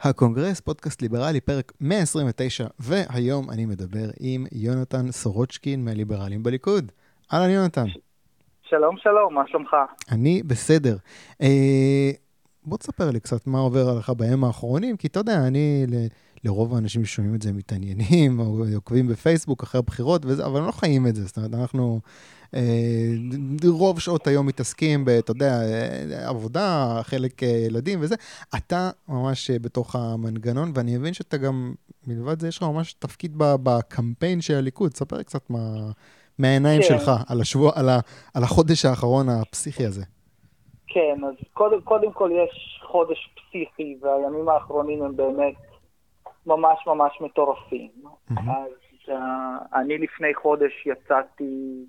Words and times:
הקונגרס, 0.00 0.60
פודקאסט 0.60 1.02
ליברלי, 1.02 1.40
פרק 1.40 1.72
129, 1.80 2.66
והיום 2.78 3.50
אני 3.50 3.66
מדבר 3.66 4.10
עם 4.20 4.46
יונתן 4.52 5.10
סורוצ'קין 5.10 5.84
מהליברלים 5.84 6.42
בליכוד. 6.42 6.92
אהלן 7.32 7.50
יונתן. 7.50 7.84
שלום, 8.62 8.96
שלום, 8.98 9.34
מה 9.34 9.42
שלומך? 9.46 9.76
אני 10.12 10.42
בסדר. 10.42 10.96
אה, 11.42 12.10
בוא 12.64 12.78
תספר 12.78 13.10
לי 13.10 13.20
קצת 13.20 13.46
מה 13.46 13.58
עובר 13.58 13.88
עליך 13.88 14.10
בימים 14.10 14.44
האחרונים, 14.44 14.96
כי 14.96 15.06
אתה 15.06 15.20
יודע, 15.20 15.46
אני, 15.46 15.84
ל, 15.88 15.94
לרוב 16.44 16.74
האנשים 16.74 17.04
ששומעים 17.04 17.34
את 17.34 17.42
זה 17.42 17.52
מתעניינים, 17.52 18.40
או 18.40 18.64
עוקבים 18.74 19.08
בפייסבוק 19.08 19.62
אחרי 19.62 19.78
הבחירות 19.78 20.22
וזה, 20.24 20.46
אבל 20.46 20.60
לא 20.60 20.72
חיים 20.72 21.06
את 21.06 21.14
זה. 21.14 21.24
זאת 21.24 21.36
אומרת, 21.36 21.54
אנחנו 21.54 22.00
אה, 22.54 22.60
רוב 23.68 24.00
שעות 24.00 24.26
היום 24.26 24.46
מתעסקים 24.46 25.04
ב, 25.04 25.08
אתה 25.08 25.30
יודע, 25.30 25.60
אה, 25.62 26.28
עבודה, 26.28 27.00
חלק 27.02 27.42
אה, 27.42 27.48
ילדים 27.48 27.98
וזה. 28.02 28.14
אתה 28.56 28.90
ממש 29.08 29.50
בתוך 29.50 29.96
המנגנון, 29.96 30.72
ואני 30.74 30.96
מבין 30.96 31.14
שאתה 31.14 31.36
גם, 31.36 31.74
מלבד 32.06 32.40
זה, 32.40 32.48
יש 32.48 32.56
לך 32.56 32.62
ממש 32.62 32.92
תפקיד 32.92 33.32
בקמפיין 33.38 34.40
של 34.40 34.54
הליכוד. 34.54 34.94
ספר 34.94 35.22
קצת 35.22 35.50
מה, 35.50 35.58
מהעיניים 36.38 36.82
כן. 36.82 36.88
שלך 36.88 37.10
על, 37.28 37.40
השבוע, 37.40 37.72
על, 37.74 37.88
ה, 37.88 37.98
על 38.34 38.42
החודש 38.42 38.84
האחרון 38.84 39.28
הפסיכי 39.28 39.86
הזה. 39.86 40.04
כן, 40.86 41.24
אז 41.24 41.34
קודם, 41.52 41.80
קודם 41.80 42.12
כל 42.12 42.30
יש 42.32 42.80
חודש 42.86 43.30
פסיכי, 43.34 43.96
והימים 44.02 44.48
האחרונים 44.48 45.02
הם 45.02 45.16
באמת 45.16 45.54
ממש 46.48 46.78
ממש 46.86 47.20
מטורפים. 47.20 47.90
Mm-hmm. 48.04 48.50
אז 48.50 48.72
uh, 49.08 49.12
אני 49.74 49.98
לפני 49.98 50.34
חודש 50.34 50.86
יצאתי 50.86 51.84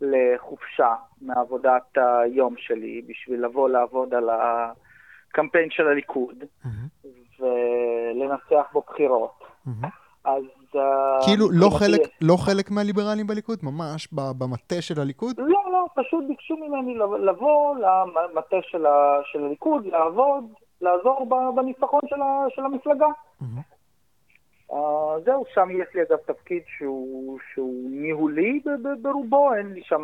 לחופשה 0.00 0.94
מעבודת 1.20 1.98
היום 2.24 2.54
שלי 2.58 3.02
בשביל 3.06 3.44
לבוא 3.44 3.68
לעבוד 3.68 4.14
על 4.14 4.28
הקמפיין 4.30 5.70
של 5.70 5.88
הליכוד 5.88 6.36
mm-hmm. 6.42 7.06
ולנצח 7.40 8.66
בו 8.72 8.82
בחירות. 8.86 9.42
Mm-hmm. 9.66 9.86
אז... 10.24 10.42
אה, 10.76 11.18
כאילו 11.24 11.46
לא 11.52 11.70
חלק, 11.78 12.00
לא 12.20 12.36
חלק 12.36 12.70
מהליברלים 12.70 13.26
בליכוד? 13.26 13.58
ממש 13.62 14.08
במטה 14.12 14.80
של 14.80 15.00
הליכוד? 15.00 15.36
לא, 15.38 15.72
לא, 15.72 15.86
פשוט 15.94 16.24
ביקשו 16.28 16.56
ממני 16.56 16.94
לבוא 17.26 17.76
למטה 17.76 18.56
של, 18.62 18.84
של 19.24 19.44
הליכוד, 19.44 19.86
לעבוד, 19.86 20.44
לעזור 20.80 21.52
בניצחון 21.56 22.00
של, 22.06 22.16
של 22.48 22.64
המפלגה. 22.64 23.06
Mm-hmm. 23.06 23.73
Uh, 24.70 24.76
זהו, 25.24 25.44
שם 25.54 25.68
יש 25.70 25.94
לי 25.94 26.02
אגב 26.02 26.16
תפקיד 26.16 26.62
שהוא, 26.66 27.38
שהוא 27.52 27.90
ניהולי 27.90 28.60
ברובו, 29.02 29.54
אין 29.54 29.72
לי 29.72 29.82
שם 29.84 30.02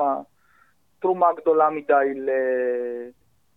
תרומה 1.00 1.32
גדולה 1.32 1.70
מדי 1.70 2.14
ל... 2.14 2.30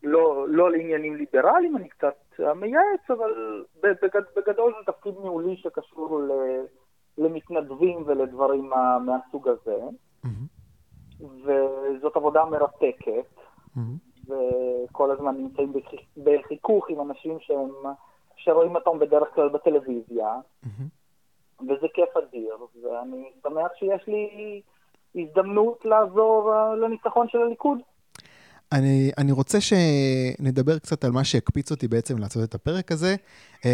לא, 0.03 0.45
לא 0.49 0.71
לעניינים 0.71 1.15
ליברליים, 1.15 1.77
אני 1.77 1.89
קצת 1.89 2.39
מייעץ, 2.55 3.09
אבל 3.09 3.63
בגד, 3.83 4.21
בגדול 4.35 4.73
זה 4.79 4.91
תפקיד 4.91 5.13
ניהולי 5.21 5.57
שקשור 5.57 6.21
ל, 6.21 6.31
למתנדבים 7.17 8.03
ולדברים 8.05 8.69
מה, 8.69 8.99
מהסוג 8.99 9.47
הזה. 9.47 9.77
Mm-hmm. 10.25 11.25
וזאת 11.43 12.15
עבודה 12.15 12.45
מרתקת, 12.45 13.35
mm-hmm. 13.77 14.29
וכל 14.29 15.11
הזמן 15.11 15.37
נמצאים 15.37 15.73
בחיכוך 16.23 16.89
עם 16.89 17.01
אנשים 17.01 17.37
שהם, 17.39 17.69
שרואים 18.43 18.75
אותם 18.75 18.99
בדרך 18.99 19.27
כלל 19.35 19.49
בטלוויזיה. 19.49 20.27
Mm-hmm. 20.65 21.63
וזה 21.63 21.87
כיף 21.93 22.17
אדיר, 22.17 22.57
ואני 22.83 23.31
שמח 23.43 23.71
שיש 23.79 24.07
לי 24.07 24.61
הזדמנות 25.15 25.85
לעזור 25.85 26.53
uh, 26.53 26.75
לניצחון 26.75 27.27
של 27.29 27.37
הליכוד. 27.37 27.77
אני, 28.71 29.11
אני 29.17 29.31
רוצה 29.31 29.57
שנדבר 29.61 30.79
קצת 30.79 31.03
על 31.03 31.11
מה 31.11 31.23
שהקפיץ 31.23 31.71
אותי 31.71 31.87
בעצם 31.87 32.17
לעשות 32.17 32.43
את 32.49 32.55
הפרק 32.55 32.91
הזה. 32.91 33.15
Uh, 33.55 33.65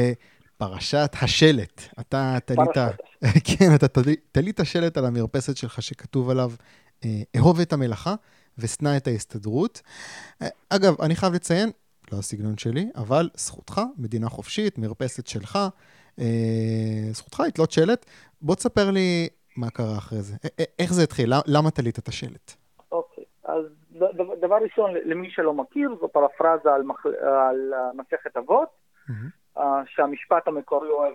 פרשת 0.60 1.12
השלט. 1.22 1.82
אתה 2.00 2.38
תלית, 2.46 2.78
כן, 3.48 3.76
אתה 3.76 3.88
תלית 4.32 4.60
שלט 4.64 4.98
על 4.98 5.06
המרפסת 5.06 5.58
שלך 5.58 5.82
שכתוב 5.82 6.30
עליו, 6.30 6.52
אה, 7.06 7.22
אהוב 7.38 7.60
את 7.60 7.74
המלאכה 7.74 8.16
ושנא 8.58 8.98
את 8.98 9.08
ההסתדרות. 9.08 9.82
אגב, 10.70 11.02
אני 11.02 11.16
חייב 11.16 11.34
לציין, 11.34 11.70
לא 12.14 12.18
הסגנון 12.18 12.58
שלי, 12.58 12.90
אבל 12.96 13.30
זכותך, 13.34 13.82
מדינה 13.98 14.30
חופשית, 14.30 14.78
מרפסת 14.78 15.28
שלך, 15.28 15.60
אה, 16.20 16.26
זכותך 17.12 17.44
לתלות 17.48 17.72
שלט. 17.72 18.06
בוא 18.42 18.56
תספר 18.56 18.92
לי 18.92 19.30
מה 19.58 19.70
קרה 19.70 19.98
אחרי 19.98 20.22
זה. 20.22 20.38
איך 20.80 20.94
זה 20.94 21.04
התחיל? 21.04 21.34
למה 21.48 21.72
תלית 21.72 22.00
את 22.00 22.08
השלט? 22.08 22.54
אוקיי, 22.92 23.24
אז 23.44 23.64
דבר 24.42 24.56
ראשון, 24.56 24.92
למי 25.06 25.32
שלא 25.32 25.54
מכיר, 25.54 25.96
זו 26.02 26.08
פרפרזה 26.08 26.74
על, 26.74 26.84
מח... 26.84 27.06
על 27.50 27.74
מסכת 27.94 28.38
אבות, 28.38 28.70
mm-hmm. 29.10 29.60
שהמשפט 29.86 30.48
המקורי 30.48 30.90
אוהב 30.90 31.14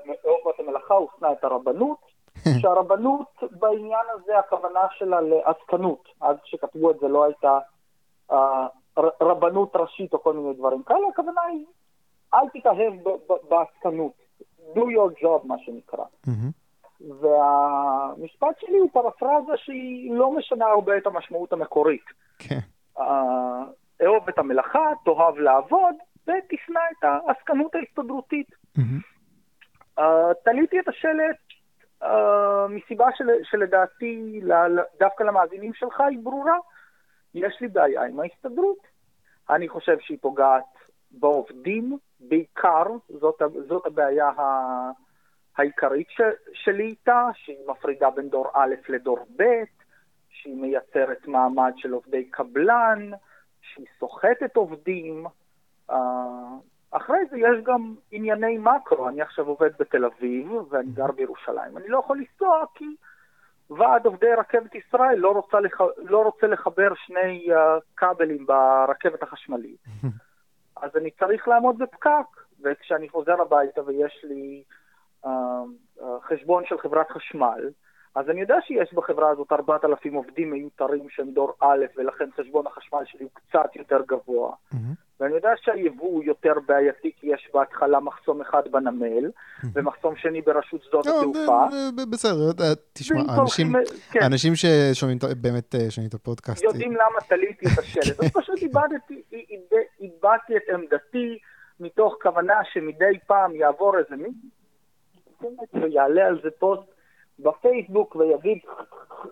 את 0.54 0.60
המלאכה, 0.60 0.94
הוא 0.94 1.08
שנא 1.18 1.28
את 1.38 1.44
הרבנות, 1.44 1.98
שהרבנות 2.60 3.42
בעניין 3.50 4.06
הזה, 4.14 4.38
הכוונה 4.38 4.80
שלה 4.98 5.20
לעסקנות. 5.20 6.08
אז 6.20 6.36
כשכתבו 6.44 6.90
את 6.90 6.96
זה 7.00 7.08
לא 7.08 7.24
הייתה 7.24 7.58
רבנות 9.20 9.76
ראשית 9.76 10.12
או 10.12 10.22
כל 10.22 10.32
מיני 10.32 10.54
דברים 10.54 10.82
כאלה, 10.82 11.08
הכוונה 11.12 11.40
היא, 11.40 11.64
אל 12.34 12.48
תתאהב 12.52 12.94
בעסקנות. 13.48 14.24
do 14.74 14.80
your 14.80 15.22
job, 15.22 15.46
מה 15.46 15.54
שנקרא. 15.58 16.04
Mm-hmm. 16.26 17.04
והמשפט 17.20 18.60
שלי 18.60 18.78
הוא 18.78 18.90
פרפרזה 18.92 19.52
שהיא 19.56 20.14
לא 20.14 20.32
משנה 20.32 20.66
הרבה 20.66 20.96
את 20.96 21.06
המשמעות 21.06 21.52
המקורית. 21.52 22.04
כן. 22.38 22.58
Uh, 22.98 23.02
אהוב 24.04 24.28
את 24.28 24.38
המלאכה, 24.38 24.92
תאהב 25.04 25.38
לעבוד, 25.38 25.94
ותשנא 26.22 26.80
את 26.98 27.04
העסקנות 27.04 27.74
ההסתדרותית. 27.74 28.48
Mm-hmm. 28.78 30.02
תליתי 30.44 30.80
את 30.80 30.88
השלט 30.88 31.36
uh, 32.02 32.06
מסיבה 32.68 33.06
של, 33.16 33.24
שלדעתי, 33.42 34.40
דווקא 34.98 35.22
למאזינים 35.22 35.74
שלך 35.74 36.00
היא 36.00 36.18
ברורה. 36.22 36.58
יש 37.34 37.60
לי 37.60 37.68
בעיה 37.68 38.04
עם 38.04 38.20
ההסתדרות. 38.20 38.86
אני 39.50 39.68
חושב 39.68 39.98
שהיא 40.00 40.18
פוגעת 40.20 40.64
בעובדים, 41.10 41.98
בעיקר, 42.20 42.84
זאת, 43.08 43.42
זאת 43.68 43.86
הבעיה 43.86 44.28
ה, 44.28 44.42
העיקרית 45.56 46.10
ש, 46.10 46.20
שלי 46.52 46.84
איתה, 46.84 47.28
שהיא 47.34 47.68
מפרידה 47.68 48.10
בין 48.10 48.28
דור 48.28 48.46
א' 48.54 48.74
לדור 48.88 49.18
ב', 49.36 49.62
שהיא 50.28 50.56
מייצרת 50.56 51.28
מעמד 51.28 51.72
של 51.76 51.92
עובדי 51.92 52.24
קבלן, 52.24 53.10
שהיא 53.60 53.86
סוחטת 53.98 54.56
עובדים. 54.56 55.26
Uh, 55.90 55.94
אחרי 56.90 57.18
זה 57.30 57.38
יש 57.38 57.64
גם 57.64 57.94
ענייני 58.10 58.58
מקרו, 58.58 59.08
אני 59.08 59.22
עכשיו 59.22 59.46
עובד 59.46 59.70
בתל 59.78 60.04
אביב 60.04 60.52
ואני 60.68 60.90
גר 60.92 61.12
בירושלים. 61.12 61.76
אני 61.76 61.88
לא 61.88 61.98
יכול 61.98 62.18
לנסוע 62.18 62.64
כי 62.74 62.84
ועד 63.70 64.06
עובדי 64.06 64.34
רכבת 64.38 64.74
ישראל 64.74 65.18
לא 65.18 65.32
רוצה, 65.32 65.60
לח... 65.60 65.80
לא 65.98 66.22
רוצה 66.22 66.46
לחבר 66.46 66.94
שני 66.94 67.46
uh, 67.48 67.80
כבלים 67.96 68.46
ברכבת 68.46 69.22
החשמלית. 69.22 69.84
אז 70.82 70.90
אני 70.96 71.10
צריך 71.10 71.48
לעמוד 71.48 71.78
בפקק, 71.78 72.26
וכשאני 72.62 73.08
חוזר 73.08 73.42
הביתה 73.42 73.80
ויש 73.86 74.24
לי 74.24 74.62
uh, 75.24 75.28
uh, 75.28 76.02
חשבון 76.22 76.62
של 76.66 76.78
חברת 76.78 77.10
חשמל, 77.10 77.70
אז 78.14 78.30
אני 78.30 78.40
יודע 78.40 78.56
שיש 78.60 78.94
בחברה 78.94 79.30
הזאת 79.30 79.52
4,000 79.52 80.14
עובדים 80.14 80.50
מיותרים 80.50 81.08
שהם 81.10 81.30
דור 81.30 81.52
א', 81.60 81.84
ולכן 81.96 82.28
חשבון 82.36 82.66
החשמל 82.66 83.02
שלי 83.04 83.24
הוא 83.24 83.30
קצת 83.34 83.76
יותר 83.76 84.02
גבוה. 84.06 84.52
Mm-hmm. 84.52 85.03
ואני 85.20 85.34
יודע 85.34 85.50
שהיבוא 85.56 86.08
הוא 86.08 86.24
יותר 86.24 86.52
בעייתי, 86.66 87.12
כי 87.20 87.26
יש 87.26 87.50
בהתחלה 87.54 88.00
מחסום 88.00 88.40
אחד 88.40 88.62
בנמל, 88.70 89.24
mm-hmm. 89.24 89.66
ומחסום 89.74 90.16
שני 90.16 90.42
ברשות 90.42 90.82
שדות 90.82 91.06
לא, 91.06 91.20
התעופה. 91.20 91.66
בסדר, 92.10 92.72
תשמע, 92.92 93.20
אנשים, 93.42 93.72
כן. 94.12 94.20
ששומעים 94.54 95.18
באמת 95.40 95.74
אה, 95.74 95.90
שומעים 95.90 96.08
את 96.08 96.14
הפודקאסט... 96.14 96.64
יודעים 96.64 96.92
למה 96.92 97.20
תליתי 97.28 97.66
את 97.66 97.78
השלט. 97.78 98.20
אז 98.20 98.32
פשוט 98.32 98.58
איבדתי, 100.00 100.56
את 100.56 100.62
עמדתי 100.74 101.38
מתוך 101.80 102.14
כוונה 102.22 102.60
שמדי 102.72 103.18
פעם 103.26 103.54
יעבור 103.54 103.98
איזה 103.98 104.16
מי, 104.16 104.28
ויעלה 105.72 106.26
על 106.26 106.40
זה 106.42 106.48
פוסט 106.58 106.82
בפייסבוק 107.38 108.16
ויגיד 108.16 108.58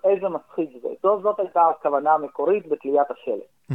איזה 0.05 0.29
מצחיק 0.29 0.71
זה. 0.83 0.89
זאת, 1.03 1.23
זאת 1.23 1.41
הייתה 1.41 1.63
הכוונה 1.69 2.13
המקורית 2.13 2.67
בתליית 2.67 3.11
השלט. 3.11 3.73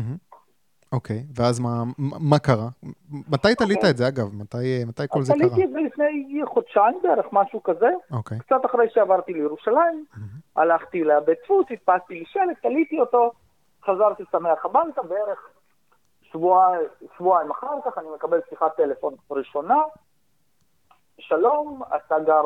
אוקיי, 0.91 1.17
okay, 1.17 1.41
ואז 1.41 1.59
מה, 1.59 1.83
מה 2.29 2.39
קרה? 2.39 2.67
מתי 3.09 3.55
תלית 3.55 3.83
okay. 3.83 3.89
את 3.89 3.97
זה, 3.97 4.07
אגב? 4.07 4.35
מתי, 4.35 4.83
מתי 4.87 5.03
כל 5.09 5.21
זה 5.21 5.33
קרה? 5.33 5.49
תליתי 5.49 5.63
את 5.63 5.69
זה 5.69 5.79
לפני 5.79 6.41
חודשיים 6.45 6.99
בערך, 7.03 7.25
משהו 7.31 7.63
כזה. 7.63 7.89
אוקיי. 8.11 8.37
Okay. 8.37 8.41
קצת 8.41 8.65
אחרי 8.65 8.89
שעברתי 8.93 9.33
לירושלים, 9.33 10.05
mm-hmm. 10.13 10.61
הלכתי 10.61 11.03
לבית 11.03 11.37
דפוס, 11.43 11.65
הדפסתי 11.71 12.13
לי 12.13 12.25
שלט, 12.25 12.61
תליתי 12.61 12.99
אותו, 12.99 13.31
חזרתי 13.85 14.23
שמח 14.31 14.65
הביתה, 14.65 15.01
בערך 15.01 15.49
שבוע, 16.31 16.75
שבועיים 17.17 17.51
אחר 17.51 17.77
כך 17.85 17.97
אני 17.97 18.07
מקבל 18.15 18.39
שיחת 18.49 18.75
טלפון 18.77 19.15
ראשונה. 19.31 19.81
שלום, 21.19 21.81
אתה 21.95 22.19
גר 22.19 22.45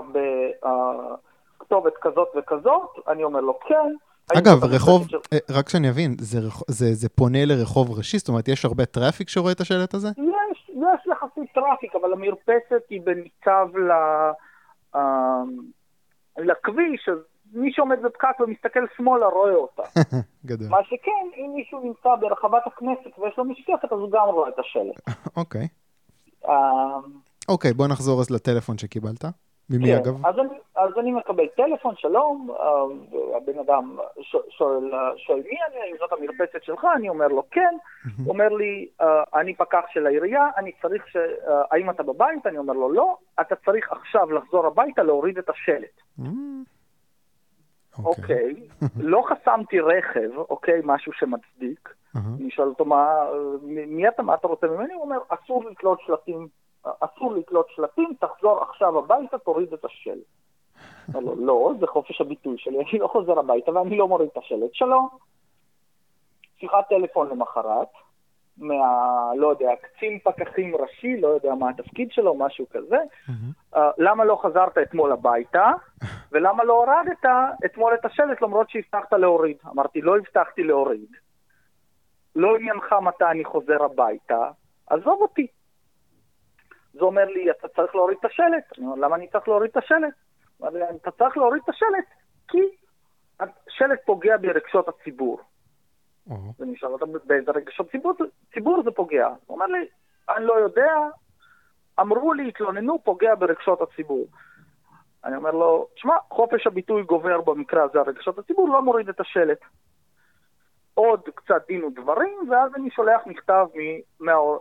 בכתובת 1.58 1.94
כזאת 2.02 2.28
וכזאת? 2.38 2.90
אני 3.08 3.24
אומר 3.24 3.40
לו 3.40 3.60
כן. 3.60 3.96
אגב, 4.38 4.64
רחוב. 4.64 5.08
אה, 5.34 5.38
רק 5.50 5.70
שאני 5.70 5.90
אבין, 5.90 6.16
זה, 6.20 6.40
זה, 6.68 6.94
זה 6.94 7.10
פונה 7.10 7.46
לרחוב 7.46 7.98
ראשי? 7.98 8.18
זאת 8.18 8.30
אומרת, 8.30 8.48
יש 8.48 8.66
הרבה 8.66 8.86
טראפיק 8.86 9.30
שרואה 9.30 9.52
את 9.52 9.60
השלט 9.60 9.94
הזה? 9.94 10.08
יש, 10.08 10.70
יש, 10.70 11.08
יחסית 11.12 11.54
טראפיק, 11.54 11.96
אבל 11.96 12.14
המרפסת 12.14 12.84
היא 12.90 13.02
בניצב 13.02 13.68
ל, 13.78 13.92
uh, 14.96 15.00
לכביש, 16.38 17.10
אז 17.10 17.18
מי 17.54 17.74
שעומד 17.74 18.02
בפקק 18.04 18.40
ומסתכל 18.40 18.80
שמאלה 18.98 19.26
רואה 19.26 19.54
אותה. 19.54 19.84
גדול. 20.46 20.68
מה 20.70 20.84
שכן, 20.84 21.28
אם 21.38 21.52
מישהו 21.56 21.80
נמצא 21.84 22.10
ברחבת 22.20 22.68
הכנסת 22.68 23.20
ויש 23.20 23.38
לו 23.38 23.46
משקפת, 23.46 23.94
אז 23.94 24.00
הוא 24.00 24.12
גם 24.12 24.26
רואה 24.26 24.50
את 24.50 24.60
השלט. 24.60 25.18
אוקיי. 25.38 25.68
Uh, 26.44 26.50
אוקיי, 27.50 27.74
בוא 27.74 27.88
נחזור 27.88 28.22
אז 28.22 28.32
לטלפון 28.32 28.78
שקיבלת. 28.78 29.26
ממי 29.72 29.88
כן, 29.88 29.98
אגב? 29.98 30.26
אז 30.26 30.40
אני, 30.40 30.58
אז 30.76 30.90
אני 31.00 31.12
מקבל 31.12 31.48
טלפון, 31.48 31.96
שלום, 31.98 32.50
uh, 32.50 33.16
הבן 33.38 33.60
אדם 33.60 33.98
שואל, 34.50 34.92
שואל 35.18 35.38
מי 35.38 35.58
אני, 35.68 35.98
זאת 36.00 36.12
המרפסת 36.12 36.64
שלך? 36.64 36.88
אני 36.96 37.10
אומר 37.10 37.28
לו 37.28 37.44
כן. 37.52 37.76
הוא 38.18 38.34
אומר 38.34 38.50
לי, 38.50 38.88
uh, 39.02 39.06
אני 39.36 39.56
פקח 39.56 39.82
של 39.94 40.08
העירייה, 40.08 40.50
אני 40.58 40.72
צריך 40.82 41.08
ש... 41.08 41.16
Uh, 41.16 41.52
האם 41.72 41.90
אתה 41.90 42.04
בבית? 42.04 42.48
אני 42.48 42.58
אומר 42.58 42.74
לו 42.74 42.92
לא, 42.92 43.18
אתה 43.42 43.56
צריך 43.56 43.92
עכשיו 43.92 44.32
לחזור 44.32 44.68
הביתה 44.68 45.04
להוריד 45.04 45.38
את 45.38 45.50
השלט. 45.50 46.02
Mm, 46.20 46.24
אוקיי, 48.04 48.56
לא 49.00 49.24
חסמתי 49.30 49.80
רכב, 49.80 50.38
אוקיי, 50.38 50.82
משהו 50.84 51.14
שמצדיק. 51.14 51.90
אהה. 52.16 52.24
אני 52.42 52.52
שואל 52.52 52.68
אותו, 52.68 52.86
מה, 52.86 53.06
מי 53.64 54.08
אתה, 54.08 54.24
מה 54.24 54.34
אתה 54.34 54.48
רוצה 54.48 54.68
ממני? 54.68 54.94
הוא 54.94 55.02
אומר, 55.02 55.18
אסור 55.30 55.64
לתלות 55.70 56.00
שלטים, 56.06 56.48
אסור 56.84 57.34
לתלות 57.34 57.68
שלטים, 57.70 58.14
תחזור 58.20 58.64
עכשיו 58.64 59.00
הביתה, 59.00 59.38
תוריד 59.38 59.74
את 59.74 59.86
השלט. 59.86 60.18
אומר 61.16 61.34
לו, 61.34 61.46
לא, 61.46 61.72
זה 61.80 61.88
חופש 61.88 62.22
הביטוי 62.22 62.58
שלי, 62.58 62.78
אני 62.80 63.00
לא 63.00 63.08
חוזר 63.08 63.40
הביתה 63.40 63.72
ואני 63.72 63.98
לא 63.98 64.08
מוריד 64.08 64.30
את 64.32 64.38
השלט 64.38 64.74
שלו. 64.74 65.10
שיחת 66.60 66.90
טלפון 66.90 67.30
למחרת, 67.30 67.88
מה, 68.58 68.76
לא 69.36 69.48
יודע, 69.48 69.72
קצין 69.82 70.20
פקחים 70.20 70.76
ראשי, 70.76 71.22
לא 71.22 71.28
יודע 71.28 71.56
מה 71.56 71.70
התפקיד 71.70 72.12
שלו, 72.12 72.36
משהו 72.36 72.66
כזה. 72.70 72.98
מהמם. 73.28 73.52
Uh, 73.76 73.80
למה 73.98 74.26
לא 74.26 74.40
חזרת 74.42 74.78
אתמול 74.78 75.12
הביתה, 75.12 75.72
ולמה 76.32 76.64
לא 76.64 76.74
הורדת 76.74 77.26
אתמול 77.66 77.94
את 77.94 78.06
השלט 78.06 78.42
למרות 78.42 78.70
שהבטחת 78.70 79.14
להוריד. 79.14 79.58
אמרתי, 79.68 80.02
לא 80.02 80.18
הבטחתי 80.18 80.64
להוריד. 80.64 81.10
לא 82.36 82.56
עניינך 82.56 82.96
מתי 83.02 83.26
אני 83.32 83.46
חוזר 83.46 83.84
הביתה, 83.84 84.50
עזוב 84.88 85.22
אותי. 85.22 85.48
זה 86.94 87.00
אומר 87.02 87.26
לי, 87.26 87.52
אתה 87.52 87.68
צריך 87.68 87.96
להוריד 87.96 88.18
את 88.20 88.26
השלט. 88.26 88.78
אני 88.78 88.86
אומר, 88.86 88.96
למה 88.96 89.16
אני 89.16 89.28
צריך 89.28 89.48
להוריד 89.48 89.72
את 89.72 89.78
השלט? 89.78 90.14
אתה 90.96 91.12
צריך 91.12 91.38
להוריד 91.38 91.62
את 91.64 91.70
השלט, 91.70 92.06
כי 92.48 92.58
השלט 93.40 94.00
פוגע 94.06 94.38
ברגשות 94.38 94.88
הציבור. 94.88 95.40
ואני 96.60 96.76
שואל 96.76 96.92
אותם, 96.92 97.06
באיזה 97.26 97.52
רגשות 97.52 97.92
ציבור, 97.92 98.14
ציבור 98.54 98.84
זה 98.84 98.92
פוגע? 98.92 99.28
הוא 99.28 99.56
אומר 99.56 99.66
לי, 99.66 99.88
אני 100.30 100.46
לא 100.46 100.54
יודע, 100.54 100.94
אמרו 102.00 102.34
לי, 102.34 102.48
התלוננו, 102.48 103.00
פוגע 103.04 103.36
ברגשות 103.36 103.82
הציבור. 103.82 104.28
אני 105.26 105.36
אומר 105.36 105.52
לו, 105.52 105.88
שמע, 105.96 106.16
חופש 106.30 106.68
הביטוי 106.68 107.04
גובר 107.04 107.42
במקרה 107.42 107.84
הזה 107.84 108.00
על 108.00 108.06
רגשות 108.06 108.40
הציבור, 108.40 108.70
לא 108.70 108.82
מוריד 108.82 109.10
את 109.10 109.20
השלט. 109.20 109.60
עוד 110.94 111.30
קצת 111.36 111.68
דין 111.68 111.84
ודברים, 111.84 112.50
ואז 112.50 112.76
אני 112.76 112.92
שולח 112.92 113.22
מכתב 113.26 113.68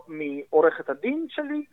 מעורכת 0.07 0.89
הדין 0.89 1.25
שלי, 1.29 1.65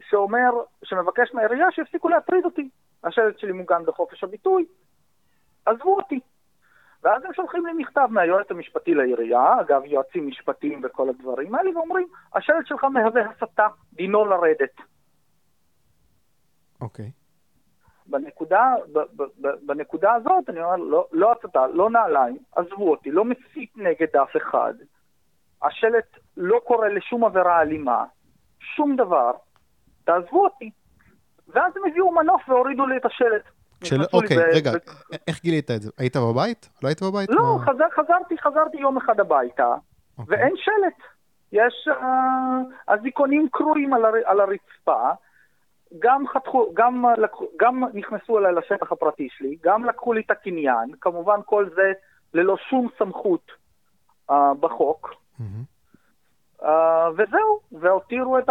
שאומר, 0.00 0.50
שמבקש 0.84 1.34
מהעירייה 1.34 1.70
שיפסיקו 1.70 2.08
להטריד 2.08 2.44
אותי. 2.44 2.68
השלט 3.04 3.38
שלי 3.38 3.52
מוגן 3.52 3.84
בחופש 3.86 4.24
הביטוי, 4.24 4.66
עזבו 5.66 5.96
אותי. 5.96 6.20
ואז 7.02 7.24
הם 7.24 7.32
שולחים 7.32 7.66
לי 7.66 7.72
מכתב 7.72 8.08
מהיועץ 8.10 8.50
המשפטי 8.50 8.94
לעירייה, 8.94 9.60
אגב, 9.60 9.82
יועצים 9.84 10.26
משפטיים 10.26 10.80
וכל 10.84 11.08
הדברים 11.08 11.54
האלה, 11.54 11.78
ואומרים, 11.78 12.06
השלט 12.34 12.66
שלך 12.66 12.84
מהווה 12.84 13.22
הסתה, 13.30 13.66
דינו 13.92 14.24
לרדת. 14.24 14.76
אוקיי. 16.80 17.10
בנקודה, 18.06 18.74
ב, 18.92 18.98
ב, 18.98 19.22
ב, 19.22 19.48
בנקודה 19.66 20.12
הזאת, 20.14 20.48
אני 20.48 20.62
אומר, 20.62 20.76
לא, 20.76 21.08
לא 21.12 21.32
הסתה, 21.32 21.66
לא 21.66 21.90
נעליים, 21.90 22.38
עזבו 22.56 22.90
אותי, 22.90 23.10
לא 23.10 23.24
מסית 23.24 23.76
נגד 23.76 24.16
אף 24.16 24.36
אחד. 24.36 24.74
השלט 25.62 26.18
לא 26.36 26.60
קורא 26.64 26.88
לשום 26.88 27.24
עבירה 27.24 27.60
אלימה, 27.60 28.04
שום 28.60 28.96
דבר, 28.96 29.30
תעזבו 30.04 30.44
אותי. 30.44 30.70
ואז 31.48 31.76
הם 31.76 31.82
הביאו 31.90 32.14
מנוף 32.14 32.48
והורידו 32.48 32.86
לי 32.86 32.96
את 32.96 33.06
השלט. 33.06 33.42
של... 33.84 33.96
לי 33.96 34.04
אוקיי, 34.12 34.36
ב- 34.36 34.56
רגע, 34.56 34.70
ב- 34.72 35.16
איך 35.28 35.42
גילית 35.42 35.70
את 35.70 35.82
זה? 35.82 35.90
היית 35.98 36.16
בבית? 36.16 36.68
לא 36.82 36.88
היית 36.88 37.02
בבית? 37.02 37.30
לא, 37.30 37.42
מה- 37.58 37.64
חזר, 37.66 37.84
חזרתי, 37.94 38.38
חזרתי 38.38 38.76
יום 38.76 38.96
אחד 38.96 39.20
הביתה, 39.20 39.74
אוקיי. 40.18 40.38
ואין 40.38 40.54
שלט. 40.56 41.08
יש 41.52 41.88
אה, 41.88 42.58
אזיקונים 42.86 43.48
קרועים 43.52 43.94
על, 43.94 44.04
הר, 44.04 44.14
על 44.24 44.40
הרצפה, 44.40 45.10
גם 45.98 46.28
חתכו, 46.28 46.70
גם, 46.74 47.04
גם 47.58 47.84
נכנסו 47.94 48.38
אליי 48.38 48.52
לשטח 48.52 48.92
הפרטי 48.92 49.28
שלי, 49.30 49.56
גם 49.62 49.84
לקחו 49.84 50.12
לי 50.12 50.22
את 50.26 50.30
הקניין, 50.30 50.92
כמובן 51.00 51.40
כל 51.44 51.68
זה 51.74 51.92
ללא 52.34 52.56
שום 52.70 52.88
סמכות 52.98 53.50
אה, 54.30 54.54
בחוק, 54.60 55.10
מהמם. 55.38 55.62
אה, 56.64 57.08
וזהו, 57.12 57.60
והותירו 57.72 58.38
את 58.38 58.48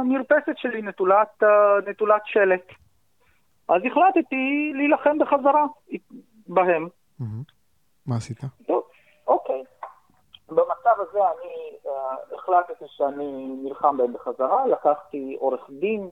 המרפסת 0.00 0.56
שלי 0.56 0.82
נטולת, 0.82 1.42
אה, 1.42 1.90
נטולת 1.90 2.22
שלט. 2.24 2.66
אז 3.68 3.82
החלטתי 3.90 4.72
להילחם 4.74 5.18
בחזרה 5.18 5.64
בהם. 6.46 6.88
מה 8.06 8.16
עשית? 8.16 8.40
טוב, 8.66 8.82
אוקיי. 9.26 9.62
במצב 10.48 11.00
הזה 11.00 11.18
אני 11.18 11.76
uh, 11.84 12.34
החלטתי 12.34 12.84
שאני 12.88 13.46
נלחם 13.62 13.96
בהם 13.96 14.12
בחזרה, 14.12 14.66
לקחתי 14.66 15.36
עורך 15.40 15.60
דין 15.80 16.08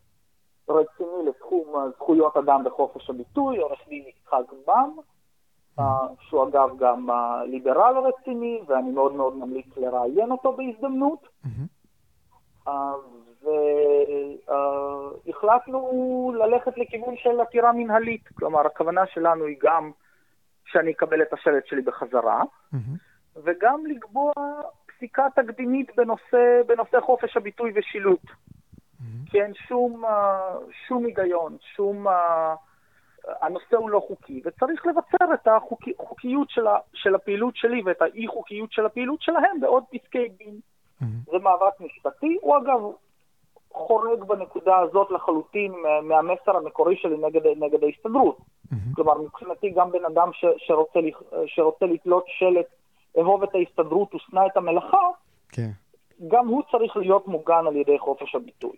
רציני 0.68 1.28
לתחום 1.28 1.90
זכויות 1.96 2.36
אדם 2.36 2.62
וחופש 2.66 3.10
הביטוי, 3.10 3.58
עורך 3.58 3.78
דין 3.88 4.04
יצחק 4.08 4.52
בם, 4.66 4.90
uh, 5.80 5.82
שהוא 6.20 6.48
אגב 6.48 6.70
גם 6.78 7.10
uh, 7.10 7.44
ליברל 7.44 7.94
רציני, 7.98 8.60
ואני 8.66 8.90
מאוד 8.90 9.12
מאוד 9.12 9.36
ממליץ 9.36 9.66
לראיין 9.76 10.30
אותו 10.30 10.52
בהזדמנות. 10.52 11.28
מהמם. 11.44 11.66
והחלטנו 15.26 16.32
ללכת 16.38 16.78
לכיוון 16.78 17.16
של 17.16 17.40
עתירה 17.40 17.72
מנהלית. 17.72 18.28
כלומר, 18.28 18.66
הכוונה 18.66 19.06
שלנו 19.06 19.44
היא 19.44 19.56
גם 19.62 19.90
שאני 20.66 20.92
אקבל 20.92 21.22
את 21.22 21.32
השלט 21.32 21.66
שלי 21.66 21.82
בחזרה. 21.82 22.42
וגם 23.44 23.86
לקבוע 23.86 24.32
פסיקה 24.86 25.26
תקדימית 25.34 25.96
בנושא, 25.96 26.62
בנושא 26.66 27.00
חופש 27.00 27.36
הביטוי 27.36 27.72
ושילוט. 27.74 28.22
כי 29.30 29.42
אין 29.42 29.54
שום, 29.54 30.04
אה, 30.04 30.56
שום 30.88 31.04
היגיון, 31.04 31.56
שום... 31.76 32.08
אה, 32.08 32.54
הנושא 33.40 33.76
הוא 33.76 33.90
לא 33.90 34.04
חוקי, 34.08 34.42
וצריך 34.44 34.86
לבצר 34.86 35.34
את 35.34 35.48
החוקיות 35.48 36.50
של, 36.50 36.66
של 36.92 37.14
הפעילות 37.14 37.56
שלי 37.56 37.82
ואת 37.84 38.02
האי-חוקיות 38.02 38.72
של 38.72 38.86
הפעילות 38.86 39.22
שלהם 39.22 39.60
בעוד 39.60 39.84
פסקי 39.90 40.28
דין. 40.28 40.60
מהמם. 41.04 41.20
זה 41.32 41.38
מאבק 41.38 41.80
משפטי, 41.80 42.36
הוא 42.40 42.56
אגב 42.56 42.80
חורג 43.72 44.24
בנקודה 44.24 44.78
הזאת 44.78 45.10
לחלוטין 45.10 45.72
מה- 45.72 46.00
מהמסר 46.00 46.56
המקורי 46.56 46.96
שלי 46.96 47.16
נגד, 47.16 47.40
נגד 47.56 47.84
ההסתדרות. 47.84 48.38
מהמם. 48.70 48.94
כלומר, 48.94 49.18
מבחינתי 49.18 49.70
גם 49.70 49.92
בן 49.92 50.04
אדם 50.04 50.30
ש, 50.32 50.44
שרוצה, 50.58 50.98
שרוצה 51.46 51.86
לתלות 51.86 52.24
שלט, 52.26 52.66
אהוב 53.18 53.42
את 53.42 53.54
ההסתדרות 53.54 54.14
ושנא 54.14 54.40
את 54.46 54.56
המלאכה, 54.56 55.08
כן. 55.52 55.70
גם 56.28 56.46
הוא 56.48 56.62
צריך 56.70 56.96
להיות 56.96 57.28
מוגן 57.28 57.64
על 57.66 57.76
ידי 57.76 57.98
חופש 57.98 58.34
הביטוי. 58.34 58.76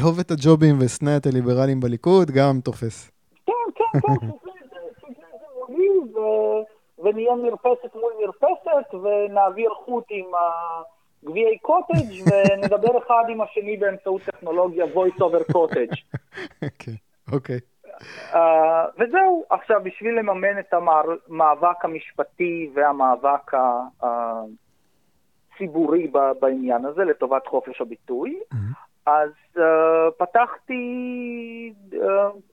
אהוב 0.00 0.18
את 0.20 0.30
הג'ובים 0.30 0.74
ושנא 0.80 1.10
את 1.16 1.26
הליברלים 1.26 1.80
בליכוד, 1.80 2.30
גם 2.30 2.60
תופס. 2.64 3.10
כן, 3.46 3.52
כן, 3.74 4.00
כן, 4.00 4.26
ונהיה 7.04 7.34
מרפסת 7.34 7.94
מול 7.94 8.12
מרפסת, 8.20 8.94
ונעביר 8.94 9.70
חוט 9.84 10.04
עם 10.10 10.24
גביעי 11.24 11.58
קוטג', 11.58 12.10
ונדבר 12.26 12.98
אחד 12.98 13.24
עם 13.28 13.40
השני 13.40 13.76
באמצעות 13.76 14.22
טכנולוגיה 14.22 14.84
voice 14.84 15.20
over 15.20 15.52
cottage. 15.52 16.02
כן, 16.78 16.92
אוקיי. 17.32 17.58
Uh, 18.32 18.36
וזהו, 18.98 19.44
עכשיו 19.50 19.80
בשביל 19.84 20.18
לממן 20.18 20.58
את 20.58 20.74
המאבק 20.74 21.84
המשפטי 21.84 22.70
והמאבק 22.74 23.52
הציבורי 25.54 26.10
בעניין 26.40 26.84
הזה 26.84 27.04
לטובת 27.04 27.46
חופש 27.46 27.80
הביטוי, 27.80 28.40
מהמם. 28.52 28.72
אז 29.06 29.30
uh, 29.56 29.60
פתחתי 30.18 30.82
uh, 31.92 31.96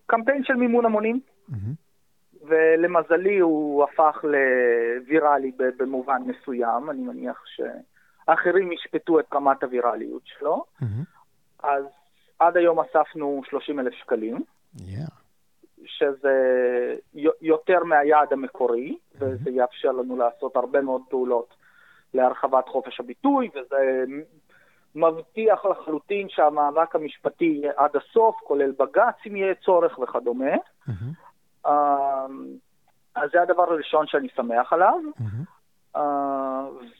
קמפיין 0.05 0.43
של 0.43 0.53
מימון 0.53 0.85
המונים, 0.85 1.19
מהמם. 1.49 1.85
ולמזלי 2.47 3.39
הוא 3.39 3.83
הפך 3.83 4.23
לוויראלי 4.23 5.51
במובן 5.77 6.21
מסוים, 6.25 6.89
אני 6.89 7.01
מניח 7.01 7.43
שאחרים 8.25 8.71
ישפטו 8.71 9.19
את 9.19 9.25
רמת 9.33 9.63
הווירליות 9.63 10.21
שלו. 10.25 10.65
מהמם. 10.81 11.03
אז 11.63 11.85
עד 12.39 12.57
היום 12.57 12.79
אספנו 12.79 13.41
30 13.49 13.79
אלף 13.79 13.93
שקלים. 13.93 14.43
Yeah. 14.77 15.11
שזה 15.85 16.37
יותר 17.41 17.83
מהיעד 17.83 18.33
המקורי, 18.33 18.97
וזה 19.15 19.49
יאפשר 19.49 19.91
לנו 19.91 20.17
לעשות 20.17 20.55
הרבה 20.55 20.81
מאוד 20.81 21.01
פעולות 21.09 21.53
להרחבת 22.13 22.67
חופש 22.67 22.99
הביטוי, 22.99 23.49
וזה 23.55 24.03
מבטיח 24.95 25.65
לחלוטין 25.65 26.29
שהמאבק 26.29 26.95
המשפטי 26.95 27.45
יהיה 27.45 27.71
עד 27.75 27.95
הסוף, 27.95 28.35
כולל 28.43 28.71
בג"ץ 28.71 29.15
אם 29.27 29.35
יהיה 29.35 29.55
צורך 29.55 29.99
וכדומה. 29.99 30.55
Mm-hmm. 30.55 31.69
אז 33.15 33.29
זה 33.31 33.41
הדבר 33.41 33.63
הראשון 33.63 34.07
שאני 34.07 34.27
שמח 34.35 34.73
עליו. 34.73 34.99
Mm-hmm. 35.19 35.54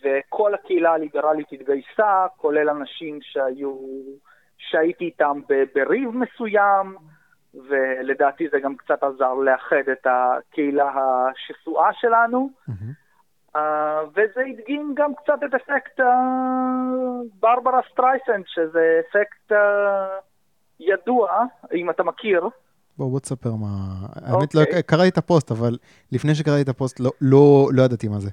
וכל 0.03 0.53
הקהילה 0.53 0.93
הליברלית 0.93 1.47
התגייסה, 1.51 2.25
כולל 2.37 2.69
אנשים 2.69 3.19
שהיו, 3.21 3.75
שהייתי 4.57 5.05
איתם 5.05 5.39
בריב 5.75 6.09
מסוים, 6.09 6.95
ולדעתי 7.69 8.47
זה 8.51 8.59
גם 8.59 8.75
קצת 8.75 9.03
עזר 9.03 9.33
לאחד 9.33 9.89
את 9.91 10.07
הקהילה 10.07 10.91
השסועה 10.95 11.93
שלנו. 11.93 12.49
Mm-hmm. 12.69 13.05
Uh, 13.55 13.57
וזה 14.11 14.41
הדגים 14.49 14.93
גם 14.97 15.11
קצת 15.15 15.39
את 15.45 15.53
אפקט 15.53 15.99
uh, 15.99 16.03
ברברה 17.39 17.79
סטרייסנד, 17.91 18.43
שזה 18.47 18.99
אפקט 18.99 19.51
uh, 19.51 19.55
ידוע, 20.79 21.43
אם 21.73 21.89
אתה 21.89 22.03
מכיר. 22.03 22.41
בוא, 22.97 23.11
בוא 23.11 23.19
תספר 23.19 23.49
מה... 23.49 23.67
Okay. 23.67 24.19
האמת, 24.25 24.55
לא, 24.55 24.61
אוקיי. 24.61 24.83
קראתי 24.83 25.09
את 25.09 25.17
הפוסט, 25.17 25.51
אבל 25.51 25.77
לפני 26.11 26.35
שקראתי 26.35 26.61
את 26.61 26.69
הפוסט 26.69 26.99
לא, 26.99 27.11
לא, 27.21 27.67
לא 27.73 27.81
ידעתי 27.81 28.07
מה 28.07 28.19
זה. 28.19 28.29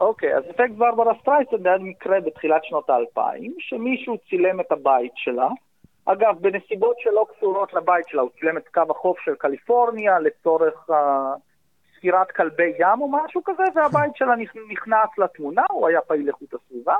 אוקיי, 0.00 0.36
אז 0.36 0.44
אפקט 0.50 0.74
ברברה 0.74 1.12
סטרייסנד 1.20 1.66
היה 1.66 1.78
מקרה 1.78 2.20
בתחילת 2.20 2.64
שנות 2.64 2.90
האלפיים, 2.90 3.54
שמישהו 3.58 4.18
צילם 4.30 4.60
את 4.60 4.72
הבית 4.72 5.12
שלה. 5.14 5.48
אגב, 6.04 6.34
בנסיבות 6.40 6.96
שלא 6.98 7.26
קשורות 7.34 7.74
לבית 7.74 8.08
שלה, 8.08 8.22
הוא 8.22 8.30
צילם 8.40 8.56
את 8.56 8.68
קו 8.68 8.82
החוף 8.90 9.18
של 9.20 9.34
קליפורניה 9.34 10.18
לצורך... 10.18 10.90
Uh, 10.90 10.94
ספירת 11.98 12.30
כלבי 12.30 12.72
ים 12.78 13.00
או 13.00 13.08
משהו 13.08 13.42
כזה, 13.44 13.62
והבית 13.74 14.16
שלה 14.16 14.34
נכנס 14.70 15.08
לתמונה, 15.18 15.62
הוא 15.70 15.88
היה 15.88 16.00
פעיל 16.00 16.28
איכות 16.28 16.54
הסביבה, 16.54 16.96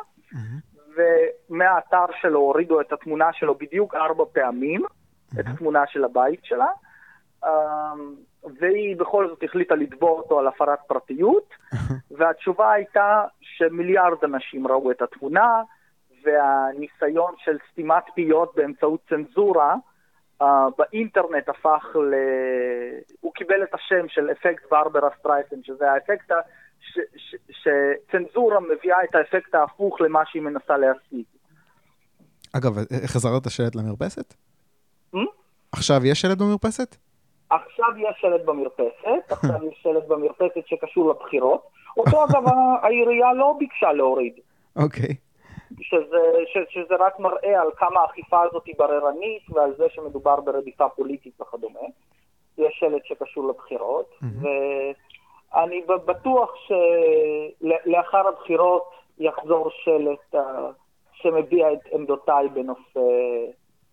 ומהאתר 0.97 2.05
שלו 2.21 2.41
הורידו 2.41 2.81
את 2.81 2.93
התמונה 2.93 3.33
שלו 3.33 3.55
בדיוק 3.55 3.95
ארבע 3.95 4.25
פעמים, 4.33 4.83
את 5.41 5.45
התמונה 5.55 5.83
של 5.87 6.05
הבית 6.05 6.41
שלה, 6.45 6.69
אמ, 7.45 8.15
והיא 8.45 8.97
בכל 8.97 9.29
זאת 9.29 9.43
החליטה 9.43 9.75
לתבוע 9.75 10.11
אותו 10.11 10.39
על 10.39 10.47
הפרת 10.47 10.79
פרטיות, 10.87 11.55
והתשובה 12.17 12.73
הייתה 12.73 13.25
שמיליארד 13.41 14.25
אנשים 14.25 14.67
ראו 14.67 14.91
את 14.91 15.03
התמונה, 15.03 15.63
והניסיון 16.23 17.35
של 17.39 17.57
סתימת 17.73 18.05
פיות 18.15 18.53
באמצעות 18.57 19.01
צנזורה, 19.09 19.75
uh, 20.43 20.47
באינטרנט 20.79 21.49
הפך 21.49 21.97
ל... 21.97 22.15
הוא 23.21 23.33
קיבל 23.35 23.63
את 23.63 23.75
השם 23.75 24.09
של 24.09 24.31
אפקט 24.31 24.71
ברברה 24.71 25.09
סטרייסן, 25.19 25.57
שזה 25.63 25.93
האפקט 25.93 26.33
ש... 26.81 26.99
ש... 27.17 27.35
שצנזורה 27.51 28.61
מביאה 28.61 29.05
את 29.05 29.15
האפקט 29.15 29.55
ההפוך 29.55 30.01
למה 30.01 30.21
שהיא 30.27 30.43
מנסה 30.43 30.77
להשיג. 30.77 31.25
אגב, 32.53 32.79
איך 32.79 33.11
חזרת 33.11 33.47
השלט 33.47 33.75
למרפסת? 33.75 34.35
Hmm? 35.15 35.19
עכשיו 35.73 36.07
יש 36.07 36.21
שלט 36.21 36.39
במרפסת? 36.39 36.97
עכשיו 37.51 37.89
יש 37.99 38.17
שלט 38.21 38.45
במרפסת, 38.45 39.33
עכשיו 39.33 39.65
יש 39.69 39.79
שלט 39.83 40.07
במרפסת 40.07 40.67
שקשור 40.67 41.11
לבחירות. 41.11 41.63
אותו 41.97 42.25
אגב 42.25 42.45
העירייה 42.83 43.33
לא 43.33 43.55
ביקשה 43.59 43.93
להוריד. 43.93 44.33
אוקיי. 44.77 45.05
Okay. 45.05 45.29
שזה, 45.81 46.19
ש, 46.47 46.59
שזה 46.75 46.95
רק 46.99 47.21
מראה 47.21 47.61
על 47.61 47.71
כמה 47.77 48.01
האכיפה 48.01 48.43
הזאת 48.43 48.67
היא 48.67 48.75
בררנית 48.79 49.43
ועל 49.51 49.75
זה 49.79 49.87
שמדובר 49.89 50.41
ברדיפה 50.41 50.89
פוליטית 50.89 51.41
וכדומה. 51.41 51.81
יש 52.59 52.77
שלט 52.79 53.05
שקשור 53.05 53.49
לבחירות, 53.49 54.11
mm-hmm. 54.23 54.47
ואני 55.55 55.83
בטוח 56.07 56.55
שלאחר 56.67 58.29
הבחירות 58.29 58.91
יחזור 59.19 59.71
שלט 59.71 60.35
uh, 60.35 60.39
שמביע 61.13 61.73
את 61.73 61.79
עמדותיי 61.93 62.49
בנושא 62.49 63.01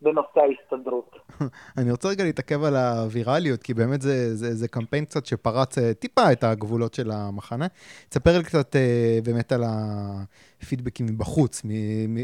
בנושא 0.02 0.40
ההסתדרות. 0.40 1.16
אני 1.78 1.92
רוצה 1.92 2.10
רגע 2.10 2.24
להתעכב 2.24 2.64
על 2.64 2.76
הווירליות, 2.76 3.64
כי 3.64 3.74
באמת 3.74 4.02
זה, 4.02 4.36
זה, 4.36 4.56
זה 4.56 4.68
קמפיין 4.68 5.06
קצת 5.06 5.26
שפרץ 5.26 5.78
אה, 5.78 5.94
טיפה 5.94 6.32
את 6.32 6.44
הגבולות 6.44 6.94
של 6.94 7.12
המחנה. 7.12 7.68
תספר 8.10 8.38
לי 8.38 8.44
קצת 8.44 8.76
אה, 8.76 9.20
באמת 9.26 9.52
על 9.52 9.62
הפידבקים 9.66 11.06
מבחוץ, 11.06 11.62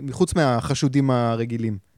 מחוץ 0.03 0.35
מהחשודים 0.35 1.11
הרגילים. 1.11 1.91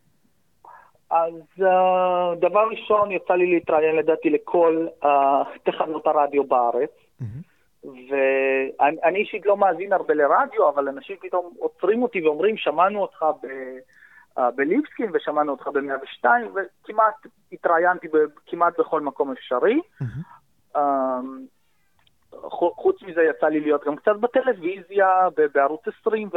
אז 1.13 1.34
uh, 1.60 2.36
דבר 2.39 2.68
ראשון, 2.72 3.12
יצא 3.12 3.34
לי 3.34 3.46
להתראיין 3.46 3.96
לדעתי 3.96 4.30
לכל 4.30 4.88
uh, 5.03 5.08
תחנות 5.63 6.08
הרדיו 6.08 6.44
בארץ. 6.44 6.89
Mm-hmm. 7.22 7.53
ואני 8.10 9.20
אישית 9.20 9.46
לא 9.46 9.58
מאזין 9.58 9.94
הרבה 9.94 10.13
לרדיו, 10.13 10.70
אבל 10.70 10.88
אנשים 10.88 11.15
פתאום 11.22 11.53
עוצרים 11.60 12.03
אותי 12.03 12.22
ואומרים, 12.22 12.58
שמענו 12.58 13.01
אותך 13.01 13.25
ב... 13.44 13.48
בליבסקין, 14.38 15.10
ושמענו 15.13 15.52
אותך 15.52 15.68
ב-102, 15.68 16.25
וכמעט 16.54 17.16
התראיינתי 17.52 18.08
כמעט 18.46 18.80
בכל 18.80 19.02
מקום 19.02 19.32
אפשרי. 19.32 19.80
Mm-hmm. 20.02 20.78
חוץ 22.75 22.96
מזה 23.02 23.22
יצא 23.22 23.46
לי 23.46 23.60
להיות 23.60 23.82
גם 23.88 23.96
קצת 23.96 24.12
בטלוויזיה, 24.20 25.08
בערוץ 25.54 25.82
20 26.02 26.30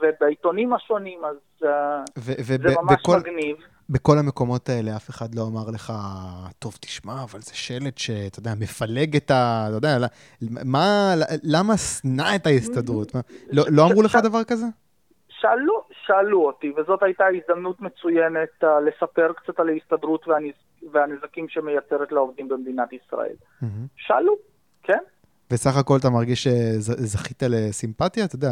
ובעיתונים 0.00 0.72
השונים, 0.72 1.24
אז 1.24 1.36
אה, 1.64 2.02
זה 2.16 2.56
ממש 2.82 3.02
מגניב. 3.08 3.56
בכל 3.90 4.18
המקומות 4.18 4.68
האלה 4.68 4.96
אף 4.96 5.10
אחד 5.10 5.34
לא 5.34 5.42
אמר 5.42 5.70
לך, 5.74 5.92
טוב, 6.58 6.76
תשמע, 6.80 7.22
אבל 7.22 7.40
זה 7.40 7.54
שלט 7.54 7.98
שאתה 7.98 8.38
יודע, 8.38 8.50
מפלג 8.60 9.16
את 9.16 9.30
ה... 9.30 9.64
אתה 9.68 9.76
יודע, 9.76 10.06
מה, 10.64 11.14
למה 11.42 11.76
שנא 11.76 12.36
את 12.36 12.46
ההסתדרות? 12.46 13.12
לא, 13.50 13.64
לא 13.70 13.86
אמרו 13.86 14.02
לך 14.02 14.18
דבר 14.22 14.44
כזה? 14.44 14.66
שאלו, 15.40 15.82
שאלו 16.06 16.46
אותי, 16.46 16.72
וזאת 16.76 17.02
הייתה 17.02 17.24
הזדמנות 17.26 17.80
מצוינת 17.80 18.48
uh, 18.64 18.66
לספר 18.66 19.32
קצת 19.32 19.60
על 19.60 19.68
ההסתדרות 19.68 20.28
והנז... 20.28 20.52
והנזקים 20.92 21.48
שמייצרת 21.48 22.12
לעובדים 22.12 22.48
במדינת 22.48 22.92
ישראל. 22.92 23.34
Mm-hmm. 23.62 23.66
שאלו, 23.96 24.36
כן. 24.82 24.98
וסך 25.50 25.76
הכל 25.76 25.96
אתה 26.00 26.10
מרגיש 26.10 26.44
שזכית 26.44 27.42
לסימפתיה, 27.42 28.24
אתה 28.24 28.34
יודע, 28.34 28.48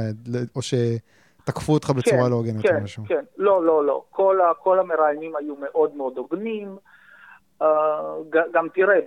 או 0.56 0.60
שתקפו 0.62 1.72
אותך 1.72 1.90
בצורה 1.90 2.24
כן, 2.24 2.30
לא 2.30 2.34
הוגנת 2.34 2.62
כן, 2.62 2.76
או 2.76 2.80
משהו? 2.82 3.04
כן, 3.08 3.14
כן. 3.14 3.24
לא, 3.36 3.64
לא, 3.64 3.86
לא. 3.86 4.04
כל, 4.10 4.38
כל 4.62 4.78
המראיינים 4.78 5.36
היו 5.36 5.54
מאוד 5.60 5.96
מאוד 5.96 6.16
הוגנים. 6.16 6.76
Uh, 7.62 7.66
גם 8.52 8.68
תראה, 8.74 8.98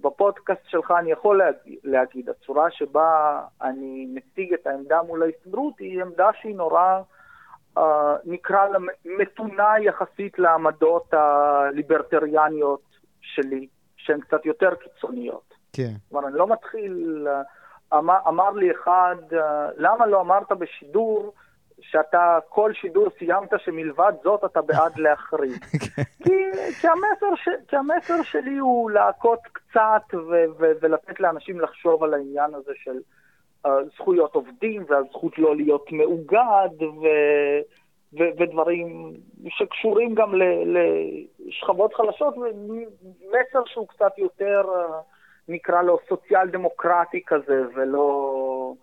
בפודקאסט 0.00 0.60
שלך 0.66 0.90
אני 0.98 1.12
יכול 1.12 1.38
להגיד, 1.38 1.78
להגיד, 1.84 2.28
הצורה 2.28 2.70
שבה 2.70 3.40
אני 3.62 4.06
מציג 4.14 4.52
את 4.52 4.66
העמדה 4.66 5.02
מול 5.02 5.22
ההסתדרות 5.22 5.78
היא 5.78 6.02
עמדה 6.02 6.28
שהיא 6.40 6.56
נורא, 6.56 7.00
uh, 7.78 7.80
נקרא 8.24 8.68
לה 8.68 8.78
מתונה 9.04 9.74
יחסית 9.80 10.38
לעמדות 10.38 11.14
הליברטריאניות 11.14 12.82
שלי, 13.20 13.66
שהן 13.96 14.20
קצת 14.20 14.46
יותר 14.46 14.74
קיצוניות. 14.74 15.54
כן. 15.72 15.92
כלומר, 16.10 16.28
אני 16.28 16.38
לא 16.38 16.46
מתחיל, 16.46 17.26
uh, 17.28 17.96
אמר, 17.96 18.18
אמר 18.28 18.50
לי 18.50 18.70
אחד, 18.70 19.16
למה 19.76 20.06
לא 20.06 20.20
אמרת 20.20 20.52
בשידור 20.52 21.32
שאתה 21.80 22.38
כל 22.48 22.72
שידור 22.72 23.08
סיימת 23.18 23.48
שמלבד 23.64 24.12
זאת 24.22 24.44
אתה 24.44 24.62
בעד 24.62 24.98
להחריג. 25.02 25.64
כן. 25.64 26.02
כי, 26.02 26.32
כי, 26.80 26.88
המסר 26.88 27.34
ש, 27.36 27.48
כי 27.68 27.76
המסר 27.76 28.22
שלי 28.22 28.58
הוא 28.58 28.90
לעקוט 28.90 29.40
קצת 29.52 30.14
ו, 30.14 30.44
ו, 30.58 30.72
ולתת 30.80 31.20
לאנשים 31.20 31.60
לחשוב 31.60 32.04
על 32.04 32.14
העניין 32.14 32.54
הזה 32.54 32.72
של 32.74 32.98
uh, 33.66 33.70
זכויות 33.94 34.34
עובדים 34.34 34.84
והזכות 34.88 35.38
לא 35.38 35.56
להיות 35.56 35.92
מאוגד 35.92 36.82
ו, 36.82 37.06
ו, 38.18 38.22
ודברים 38.38 39.14
שקשורים 39.48 40.14
גם 40.14 40.34
ל, 40.34 40.42
לשכבות 41.38 41.94
חלשות, 41.94 42.34
ומסר 42.38 43.62
שהוא 43.66 43.88
קצת 43.88 44.18
יותר, 44.18 44.62
uh, 44.64 44.92
נקרא 45.48 45.82
לו 45.82 45.98
סוציאל 46.08 46.48
דמוקרטי 46.48 47.22
כזה 47.26 47.62
ולא... 47.74 48.74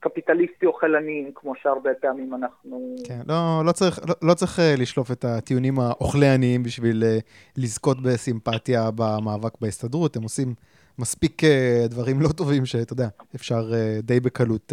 קפיטליסטי 0.00 0.66
אוכלני, 0.66 1.30
כמו 1.34 1.52
שהרבה 1.62 1.90
פעמים 2.00 2.34
אנחנו... 2.34 2.96
כן, 3.06 3.20
לא, 3.26 3.62
לא, 3.64 3.72
צריך, 3.72 4.00
לא, 4.08 4.14
לא 4.22 4.34
צריך 4.34 4.60
אה, 4.60 4.74
לשלוף 4.78 5.10
את 5.10 5.24
הטיעונים 5.24 5.80
האוכלניים 5.80 6.62
בשביל 6.62 7.04
אה, 7.04 7.18
לזכות 7.56 8.02
בסימפתיה 8.02 8.90
במאבק 8.94 9.60
בהסתדרות, 9.60 10.16
הם 10.16 10.22
עושים 10.22 10.54
מספיק 10.98 11.44
אה, 11.44 11.86
דברים 11.88 12.20
לא 12.20 12.28
טובים 12.28 12.66
שאתה 12.66 12.92
יודע, 12.92 13.08
אפשר 13.34 13.72
די 14.02 14.20
בקלות 14.20 14.72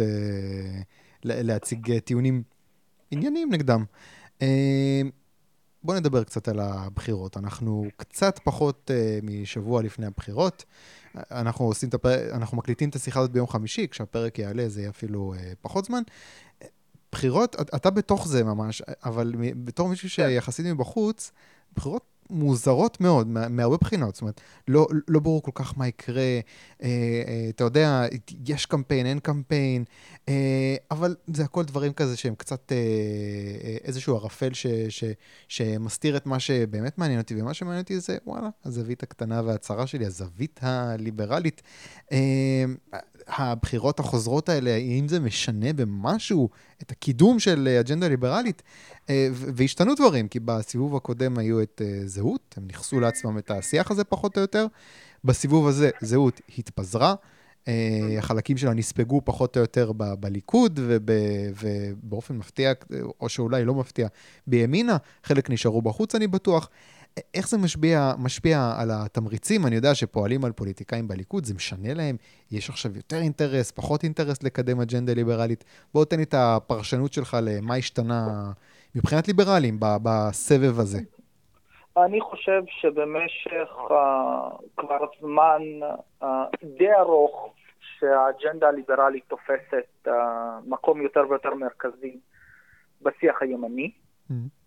להציג 1.24 1.98
טיעונים 1.98 2.42
ענייניים 3.10 3.52
נגדם. 3.52 3.84
בואו 5.82 5.98
נדבר 5.98 6.24
קצת 6.24 6.48
על 6.48 6.60
הבחירות. 6.60 7.36
אנחנו 7.36 7.84
קצת 7.96 8.38
פחות 8.44 8.90
משבוע 9.22 9.82
לפני 9.82 10.06
הבחירות. 10.06 10.64
אנחנו 11.16 11.64
עושים 11.64 11.88
את 11.88 11.94
הפרק, 11.94 12.32
אנחנו 12.32 12.56
מקליטים 12.56 12.88
את 12.88 12.96
השיחה 12.96 13.20
הזאת 13.20 13.30
ביום 13.30 13.46
חמישי, 13.46 13.88
כשהפרק 13.90 14.38
יעלה 14.38 14.68
זה 14.68 14.80
יהיה 14.80 14.90
אפילו 14.90 15.34
אה, 15.34 15.52
פחות 15.60 15.84
זמן. 15.84 16.02
בחירות, 17.12 17.56
אתה 17.74 17.90
בתוך 17.90 18.28
זה 18.28 18.44
ממש, 18.44 18.82
אבל 19.04 19.34
בתור 19.64 19.88
מישהו 19.88 20.08
כן. 20.08 20.28
שיחסית 20.28 20.66
מבחוץ, 20.66 21.32
בחירות 21.76 22.04
מוזרות 22.30 23.00
מאוד, 23.00 23.28
מה, 23.28 23.48
מהרבה 23.48 23.76
בחינות. 23.76 24.14
זאת 24.14 24.22
אומרת, 24.22 24.40
לא, 24.68 24.86
לא 25.08 25.20
ברור 25.20 25.42
כל 25.42 25.50
כך 25.54 25.78
מה 25.78 25.88
יקרה. 25.88 26.22
אה, 26.22 26.40
אה, 26.82 27.46
אתה 27.48 27.64
יודע, 27.64 28.04
יש 28.46 28.66
קמפיין, 28.66 29.06
אין 29.06 29.18
קמפיין, 29.18 29.84
אה, 30.28 30.76
אבל 30.90 31.16
זה 31.26 31.44
הכל 31.44 31.64
דברים 31.64 31.92
כזה 31.92 32.16
שהם 32.16 32.34
קצת 32.34 32.72
אה, 32.72 32.76
אה, 32.76 33.76
איזשהו 33.84 34.16
ערפל 34.16 34.54
ש, 34.54 34.66
ש, 34.88 35.04
שמסתיר 35.48 36.16
את 36.16 36.26
מה 36.26 36.40
שבאמת 36.40 36.98
מעניין 36.98 37.20
אותי, 37.20 37.40
ומה 37.40 37.54
שמעניין 37.54 37.82
אותי 37.82 38.00
זה, 38.00 38.18
וואלה, 38.26 38.48
הזווית 38.64 39.02
הקטנה 39.02 39.42
והצרה 39.44 39.86
שלי, 39.86 40.06
הזווית 40.06 40.60
הליברלית. 40.62 41.62
אה, 42.12 42.64
הבחירות 43.28 44.00
החוזרות 44.00 44.48
האלה, 44.48 44.74
האם 44.74 45.08
זה 45.08 45.20
משנה 45.20 45.72
במשהו 45.72 46.48
את 46.82 46.90
הקידום 46.90 47.38
של 47.38 47.68
אג'נדה 47.80 48.08
ליברלית? 48.08 48.62
אה, 49.10 49.28
והשתנו 49.32 49.94
דברים, 49.94 50.28
כי 50.28 50.40
בסיבוב 50.40 50.96
הקודם 50.96 51.38
היו 51.38 51.62
את 51.62 51.82
אה, 51.84 52.00
זהות, 52.06 52.54
הם 52.56 52.66
נכסו 52.66 53.00
לעצמם 53.00 53.38
את 53.38 53.50
השיח 53.50 53.90
הזה 53.90 54.04
פחות 54.04 54.36
או 54.36 54.40
יותר. 54.42 54.66
בסיבוב 55.24 55.68
הזה 55.68 55.90
זהות 56.00 56.40
התפזרה. 56.58 57.14
אה, 57.68 58.18
החלקים 58.18 58.56
שלה 58.56 58.74
נספגו 58.74 59.20
פחות 59.24 59.56
או 59.56 59.60
יותר 59.60 59.92
ב- 59.96 60.14
בליכוד, 60.14 60.80
וב, 60.86 61.10
ובאופן 61.60 62.36
מפתיע, 62.36 62.72
או 63.20 63.28
שאולי 63.28 63.64
לא 63.64 63.74
מפתיע, 63.74 64.08
בימינה, 64.46 64.96
חלק 65.24 65.50
נשארו 65.50 65.82
בחוץ, 65.82 66.14
אני 66.14 66.26
בטוח. 66.26 66.68
איך 67.34 67.48
זה 67.48 67.58
משפיע, 67.58 68.12
משפיע 68.18 68.72
על 68.78 68.88
התמריצים? 68.92 69.66
אני 69.66 69.76
יודע 69.76 69.94
שפועלים 69.94 70.44
על 70.44 70.52
פוליטיקאים 70.52 71.08
בליכוד, 71.08 71.44
זה 71.44 71.54
משנה 71.54 71.94
להם? 71.94 72.16
יש 72.50 72.70
עכשיו 72.70 72.96
יותר 72.96 73.16
אינטרס, 73.16 73.70
פחות 73.70 74.04
אינטרס 74.04 74.42
לקדם 74.42 74.80
אג'נדה 74.80 75.14
ליברלית? 75.14 75.64
בוא 75.94 76.04
תן 76.04 76.16
לי 76.16 76.22
את 76.22 76.34
הפרשנות 76.36 77.12
שלך 77.12 77.36
למה 77.42 77.74
השתנה 77.74 78.50
מבחינת 78.94 79.28
ליברלים 79.28 79.76
בסבב 79.80 80.80
הזה. 80.80 80.98
אני 82.04 82.20
חושב 82.20 82.62
שבמשך 82.66 83.70
uh, 83.88 83.92
כבר 84.76 84.98
זמן 85.20 85.62
uh, 86.22 86.26
די 86.78 86.92
ארוך 87.00 87.54
שהאג'נדה 87.80 88.68
הליברלית 88.68 89.24
תופסת 89.28 90.06
uh, 90.06 90.10
מקום 90.66 91.02
יותר 91.02 91.20
ויותר 91.30 91.54
מרכזי 91.54 92.18
בשיח 93.02 93.42
הימני. 93.42 93.90
Mm-hmm. 94.30 94.57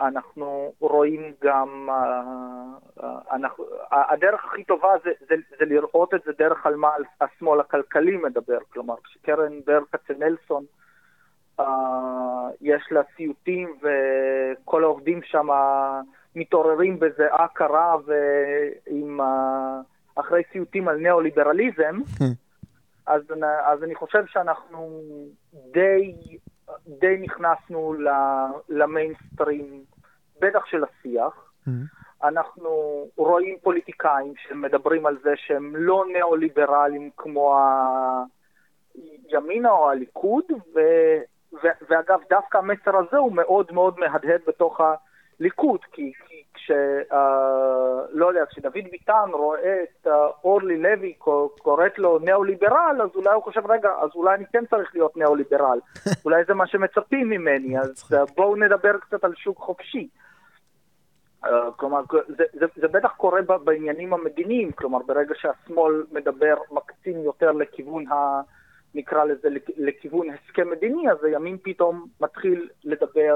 אנחנו 0.00 0.72
רואים 0.80 1.32
גם, 1.42 1.88
uh, 1.88 3.00
uh, 3.00 3.04
אנחנו, 3.32 3.64
uh, 3.64 3.96
הדרך 4.10 4.44
הכי 4.44 4.64
טובה 4.64 4.88
זה, 5.04 5.10
זה, 5.28 5.34
זה 5.58 5.64
לראות 5.64 6.14
את 6.14 6.20
זה 6.26 6.32
דרך 6.38 6.66
על 6.66 6.76
מה 6.76 6.90
השמאל 7.20 7.60
הכלכלי 7.60 8.16
מדבר. 8.16 8.58
כלומר, 8.72 8.94
כשקרן 9.04 9.60
בר 9.66 9.80
כצנלסון 9.92 10.64
יש 12.60 12.82
לה 12.90 13.00
סיוטים 13.16 13.76
וכל 13.82 14.84
העובדים 14.84 15.20
שם 15.22 15.48
מתעוררים 16.36 16.98
בזיעה 16.98 17.48
קרה 17.48 17.96
ועם, 18.06 19.20
אחרי 20.16 20.42
סיוטים 20.52 20.88
על 20.88 20.96
ניאו-ליברליזם, 20.96 22.00
אז, 23.06 23.22
אז 23.64 23.82
אני 23.82 23.94
חושב 23.94 24.26
שאנחנו 24.26 25.00
די, 25.72 26.14
די 26.86 27.16
נכנסנו 27.20 27.94
למיינסטרים, 28.68 29.84
בטח 30.40 30.66
של 30.66 30.84
השיח. 30.84 31.52
אנחנו 32.24 32.70
רואים 33.16 33.56
פוליטיקאים 33.62 34.32
שמדברים 34.36 35.06
על 35.06 35.18
זה 35.22 35.32
שהם 35.36 35.76
לא 35.76 36.04
ניאו-ליברלים 36.12 37.10
כמו 37.16 37.58
הימינה 39.28 39.70
או 39.70 39.90
הליכוד, 39.90 40.44
ו, 40.50 40.78
ו, 41.52 41.68
ואגב, 41.88 42.20
דווקא 42.30 42.58
המסר 42.58 42.96
הזה 42.96 43.16
הוא 43.16 43.32
מאוד 43.32 43.72
מאוד 43.72 43.98
מהדהד 43.98 44.40
בתוך 44.46 44.80
הליכוד, 45.40 45.80
כי, 45.92 46.12
כי 46.26 46.33
כש... 46.54 46.70
Uh, 47.10 47.14
לא 48.10 48.26
יודע, 48.26 48.44
כשדוד 48.50 48.84
ביטן 48.90 49.30
רואה 49.32 49.82
את 49.82 50.06
uh, 50.06 50.10
אורלי 50.44 50.82
לוי 50.82 51.14
קוראת 51.58 51.98
לו 51.98 52.18
ניאו-ליברל, 52.18 53.00
אז 53.02 53.10
אולי 53.14 53.34
הוא 53.34 53.42
חושב, 53.42 53.70
רגע, 53.70 53.90
אז 54.02 54.10
אולי 54.14 54.34
אני 54.34 54.44
כן 54.52 54.66
צריך 54.70 54.90
להיות 54.94 55.16
ניאו-ליברל. 55.16 55.78
אולי 56.24 56.44
זה 56.44 56.54
מה 56.54 56.66
שמצפים 56.66 57.28
ממני, 57.28 57.78
אז 57.78 57.90
uh, 58.12 58.34
בואו 58.36 58.56
נדבר 58.56 58.98
קצת 58.98 59.24
על 59.24 59.34
שוק 59.34 59.58
חופשי. 59.58 60.08
Uh, 61.44 61.48
כלומר, 61.76 62.00
זה, 62.28 62.44
זה, 62.52 62.66
זה 62.76 62.88
בטח 62.88 63.12
קורה 63.16 63.40
בעניינים 63.64 64.14
המדיניים, 64.14 64.72
כלומר, 64.72 64.98
ברגע 65.06 65.34
שהשמאל 65.34 66.04
מדבר, 66.12 66.54
מקצין 66.70 67.18
יותר 67.18 67.52
לכיוון 67.52 68.06
ה... 68.08 68.40
נקרא 68.94 69.24
לזה, 69.24 69.48
לכיוון 69.76 70.26
הסכם 70.30 70.70
מדיני, 70.70 71.10
אז 71.10 71.24
הימין 71.24 71.56
פתאום 71.62 72.06
מתחיל 72.20 72.68
לדבר 72.84 73.34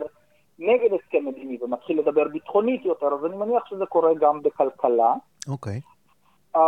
נגד 0.59 0.92
הסכם 0.92 1.27
מדיני 1.27 1.59
ומתחיל 1.61 1.99
לדבר 1.99 2.29
ביטחונית 2.29 2.85
יותר, 2.85 3.07
אז 3.07 3.25
אני 3.25 3.37
מניח 3.37 3.66
שזה 3.66 3.87
קורה 3.87 4.14
גם 4.14 4.42
בכלכלה. 4.42 5.14
אוקיי. 5.49 5.81
Okay. 5.85 5.99
Uh, 6.57 6.61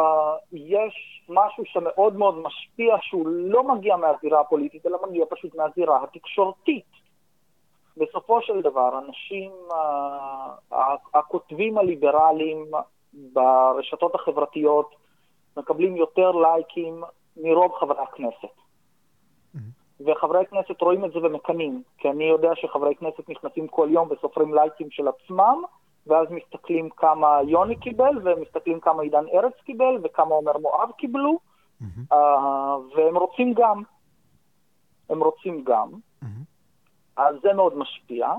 יש 0.52 1.22
משהו 1.28 1.64
שמאוד 1.66 2.16
מאוד 2.16 2.38
משפיע, 2.38 2.96
שהוא 3.00 3.26
לא 3.28 3.64
מגיע 3.64 3.96
מהזירה 3.96 4.40
הפוליטית, 4.40 4.86
אלא 4.86 4.98
מגיע 5.08 5.24
פשוט 5.30 5.54
מהזירה 5.54 6.02
התקשורתית. 6.02 6.90
בסופו 7.96 8.42
של 8.42 8.62
דבר, 8.62 8.98
אנשים, 8.98 9.50
uh, 9.70 10.74
הכותבים 11.14 11.78
הליברליים 11.78 12.66
ברשתות 13.12 14.14
החברתיות 14.14 14.94
מקבלים 15.56 15.96
יותר 15.96 16.30
לייקים 16.30 17.02
מרוב 17.36 17.72
חברי 17.80 18.02
הכנסת. 18.02 18.59
וחברי 20.06 20.40
הכנסת 20.40 20.80
רואים 20.80 21.04
את 21.04 21.12
זה 21.12 21.18
ומקנאים, 21.18 21.82
כי 21.98 22.10
אני 22.10 22.24
יודע 22.24 22.50
שחברי 22.54 22.94
כנסת 22.94 23.28
נכנסים 23.28 23.68
כל 23.68 23.88
יום 23.90 24.08
וסופרים 24.10 24.54
לייקים 24.54 24.90
של 24.90 25.08
עצמם, 25.08 25.62
ואז 26.06 26.26
מסתכלים 26.30 26.90
כמה 26.90 27.38
יוני 27.46 27.76
קיבל, 27.76 28.18
ומסתכלים 28.24 28.80
כמה 28.80 29.02
עידן 29.02 29.24
ארץ 29.34 29.52
קיבל, 29.64 29.98
וכמה 30.02 30.34
עומר 30.34 30.58
מואב 30.58 30.90
קיבלו, 30.98 31.38
mm-hmm. 31.82 32.12
uh, 32.12 32.16
והם 32.96 33.16
רוצים 33.16 33.54
גם. 33.54 33.82
הם 35.10 35.22
רוצים 35.22 35.64
גם. 35.64 35.88
Mm-hmm. 35.92 36.26
אז 37.16 37.36
זה 37.42 37.52
מאוד 37.52 37.76
משפיע. 37.76 38.32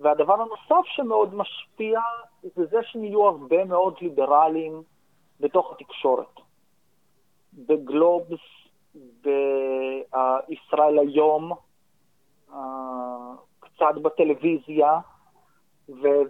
והדבר 0.00 0.34
הנוסף 0.34 0.86
שמאוד 0.86 1.34
משפיע, 1.34 2.00
זה 2.42 2.66
זה 2.66 2.78
שנהיו 2.82 3.28
הרבה 3.28 3.64
מאוד 3.64 3.94
ליברלים 4.00 4.82
בתוך 5.40 5.72
התקשורת. 5.72 6.40
בגלובס, 7.52 8.61
בישראל 9.22 10.98
היום, 10.98 11.52
אה, 12.52 12.58
קצת 13.60 13.94
בטלוויזיה 14.02 14.98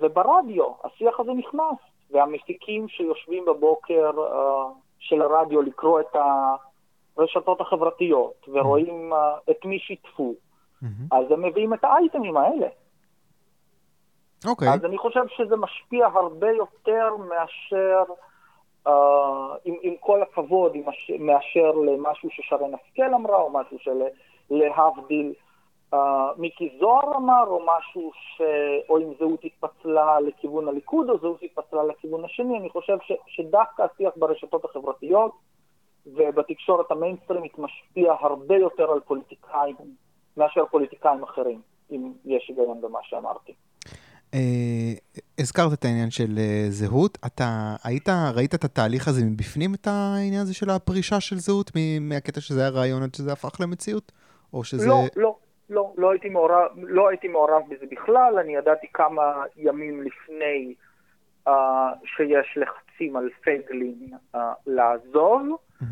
וברדיו. 0.00 0.64
השיח 0.84 1.20
הזה 1.20 1.32
נכנס, 1.32 1.78
והמפיקים 2.10 2.88
שיושבים 2.88 3.44
בבוקר 3.44 4.10
אה, 4.18 4.64
של 4.98 5.22
הרדיו 5.22 5.62
לקרוא 5.62 6.00
את 6.00 6.16
הרשתות 7.16 7.60
החברתיות 7.60 8.48
ורואים 8.48 9.12
אה, 9.12 9.36
את 9.50 9.64
מי 9.64 9.78
שיתפו, 9.78 10.34
אז 11.12 11.30
הם 11.30 11.42
מביאים 11.42 11.74
את 11.74 11.84
האייטמים 11.84 12.36
האלה. 12.36 12.66
אוקיי. 14.46 14.68
Okay. 14.68 14.74
אז 14.74 14.84
אני 14.84 14.98
חושב 14.98 15.24
שזה 15.28 15.56
משפיע 15.56 16.06
הרבה 16.06 16.50
יותר 16.50 17.16
מאשר... 17.16 18.02
uh, 18.86 18.90
עם, 19.64 19.74
עם 19.82 19.94
כל 20.00 20.22
הכבוד, 20.22 20.74
עם 20.74 20.88
הש... 20.88 21.10
מאשר 21.18 21.70
למשהו 21.70 22.30
ששרן 22.30 22.74
השכל 22.74 23.14
אמרה, 23.14 23.36
או 23.36 23.50
משהו 23.50 23.78
שלהבדיל 23.78 25.34
uh, 25.94 25.96
מיקי 26.36 26.70
זוהר 26.80 27.16
אמר, 27.16 27.44
או 27.46 27.66
משהו 27.78 28.10
ש... 28.14 28.42
או 28.88 28.98
אם 28.98 29.12
זהות 29.18 29.44
התפצלה 29.44 30.20
לכיוון 30.20 30.68
הליכוד, 30.68 31.10
או 31.10 31.18
זהות 31.18 31.42
התפצלה 31.42 31.84
לכיוון 31.84 32.24
השני. 32.24 32.58
אני 32.58 32.70
חושב 32.70 32.96
ש... 33.02 33.12
שדווקא 33.26 33.82
השיח 33.82 34.12
ברשתות 34.16 34.64
החברתיות 34.64 35.32
ובתקשורת 36.06 36.90
המיינסטרימית 36.90 37.58
משפיע 37.58 38.14
הרבה 38.20 38.56
יותר 38.56 38.90
על 38.90 39.00
פוליטיקאים 39.00 39.76
מאשר 40.36 40.66
פוליטיקאים 40.70 41.22
אחרים, 41.22 41.60
אם 41.90 42.12
יש 42.24 42.48
היגיון 42.48 42.80
במה 42.80 42.98
שאמרתי. 43.02 43.52
אה, 44.34 45.20
הזכרת 45.38 45.72
את 45.72 45.84
העניין 45.84 46.10
של 46.10 46.38
אה, 46.38 46.66
זהות, 46.68 47.18
אתה 47.26 47.76
היית, 47.84 48.08
ראית 48.34 48.54
את 48.54 48.64
התהליך 48.64 49.08
הזה 49.08 49.24
מבפנים, 49.24 49.74
את 49.74 49.86
העניין 49.86 50.40
הזה 50.40 50.54
של 50.54 50.70
הפרישה 50.70 51.20
של 51.20 51.36
זהות, 51.36 51.70
מהקטע 52.00 52.40
שזה 52.40 52.60
היה 52.60 52.70
רעיון 52.70 53.02
עד 53.02 53.14
שזה 53.14 53.32
הפך 53.32 53.60
למציאות? 53.60 54.12
או 54.52 54.64
שזה... 54.64 54.88
לא, 54.88 55.02
לא, 55.16 55.36
לא, 55.70 55.92
לא 55.96 56.10
הייתי 56.10 56.28
מעורב, 56.28 56.68
לא 56.76 57.08
הייתי 57.08 57.28
מעורב 57.28 57.62
בזה 57.68 57.86
בכלל, 57.90 58.38
אני 58.38 58.56
ידעתי 58.56 58.86
כמה 58.94 59.44
ימים 59.56 60.02
לפני 60.02 60.74
uh, 61.48 61.50
שיש 62.04 62.56
לחצים 62.56 63.16
על 63.16 63.28
פייגלין 63.42 64.08
uh, 64.34 64.38
לעזוב. 64.66 65.42
Mm-hmm. 65.82 65.86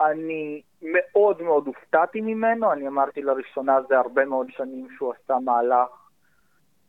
אני 0.00 0.62
מאוד 0.82 1.42
מאוד 1.42 1.66
הופתעתי 1.66 2.20
ממנו, 2.20 2.72
אני 2.72 2.88
אמרתי 2.88 3.22
לראשונה 3.22 3.78
זה 3.88 3.98
הרבה 3.98 4.24
מאוד 4.24 4.46
שנים 4.50 4.88
שהוא 4.96 5.12
עשה 5.12 5.38
מהלך 5.44 5.88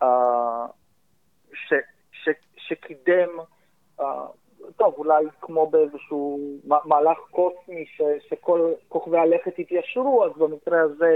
uh, 0.04 0.06
ש, 1.67 1.74
ש, 2.12 2.30
שקידם, 2.58 3.30
uh, 4.00 4.04
טוב, 4.78 4.93
אולי 4.98 5.26
כמו 5.41 5.70
באיזשהו 5.70 6.39
מהלך 6.63 7.17
קוסמי 7.32 7.86
ש, 7.86 8.02
שכל 8.30 8.72
כוכבי 8.89 9.17
הלכת 9.17 9.60
התיישרו, 9.60 10.26
אז 10.26 10.32
במקרה 10.38 10.82
הזה 10.82 11.15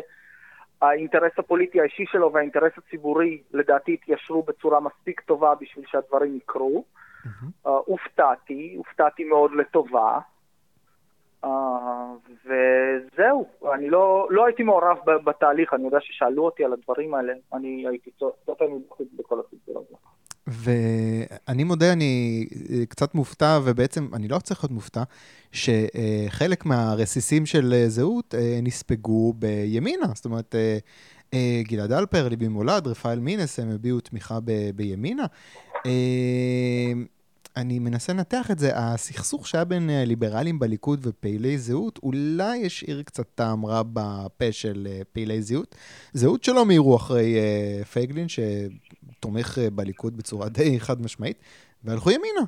האינטרס 0.82 1.32
הפוליטי 1.38 1.82
האישי 1.82 2.06
שלו 2.06 2.34
והאינטרס 2.34 2.72
הציבורי 2.78 3.42
לדעתי 3.54 3.94
התיישרו 3.94 4.44
בצורה 4.44 4.80
מספיק 4.80 5.22
טובה 5.22 5.54
בשביל 5.56 5.86
שהדברים 5.88 6.38
יקרו. 6.38 6.84
Mm-hmm. 6.84 7.68
Uh, 7.68 7.70
הופתעתי, 7.86 8.74
הופתעתי 8.78 9.24
מאוד 9.24 9.52
לטובה. 9.56 10.20
Uh, 11.46 11.48
וזהו, 12.46 13.46
אני 13.74 13.90
לא, 13.90 14.28
לא 14.30 14.46
הייתי 14.46 14.64
מעורב 14.64 14.98
בתהליך, 15.24 15.74
אני 15.74 15.86
יודע 15.86 15.98
ששאלו 16.02 16.46
אותי 16.46 16.66
על 16.66 16.74
הדברים 16.74 17.14
האלה, 17.14 17.34
אני 17.54 17.88
הייתי 17.88 18.12
צופה 18.46 18.66
מבחוץ 18.68 19.08
בכל 19.18 19.40
הסיפור 19.40 19.78
הזה. 19.80 19.96
ואני 20.48 21.64
מודה, 21.64 21.94
אני 21.94 22.46
אה, 22.70 22.86
קצת 22.86 23.16
מופתע, 23.16 23.60
ובעצם 23.64 24.08
אני 24.14 24.28
לא 24.28 24.40
צריך 24.40 24.64
להיות 24.64 24.72
מופתע, 24.72 25.04
שחלק 25.52 26.66
מהרסיסים 26.66 27.46
של 27.46 27.74
אה, 27.74 27.90
זהות 27.90 28.36
אה, 28.36 28.60
נספגו 28.64 29.34
בימינה. 29.34 30.08
זאת 30.16 30.26
אומרת, 30.26 30.56
גלעד 31.64 31.92
אלפר, 31.92 32.28
ליבי 32.28 32.48
מולד, 32.48 32.88
רפאל 32.88 33.20
מינס, 33.20 33.60
הם 33.60 33.70
הביעו 33.70 34.00
תמיכה 34.00 34.40
ב- 34.44 34.70
בימינה. 34.76 35.26
אני 37.58 37.80
מנסה 37.80 38.14
לנתח 38.14 38.52
את 38.52 38.60
זה, 38.60 38.72
הסכסוך 38.76 39.48
שהיה 39.48 39.66
בין 39.66 39.90
ליברלים 40.06 40.60
בליכוד 40.60 41.00
ופעילי 41.08 41.58
זהות, 41.58 42.00
אולי 42.04 42.66
השאיר 42.66 43.02
קצת 43.02 43.26
טעם 43.36 43.66
רע 43.66 43.82
בפה 43.94 44.52
של 44.52 44.88
פעילי 45.12 45.42
זהות. 45.42 45.76
זהות 46.14 46.44
שלא 46.44 46.66
מהירו 46.66 46.96
אחרי 46.96 47.36
פייגלין, 47.92 48.28
תומך 49.22 49.58
אה, 49.58 49.70
בליכוד 49.70 50.18
בצורה 50.18 50.50
די 50.50 50.80
חד 50.80 51.02
משמעית, 51.02 51.38
והלכו 51.84 52.12
ימינה. 52.12 52.42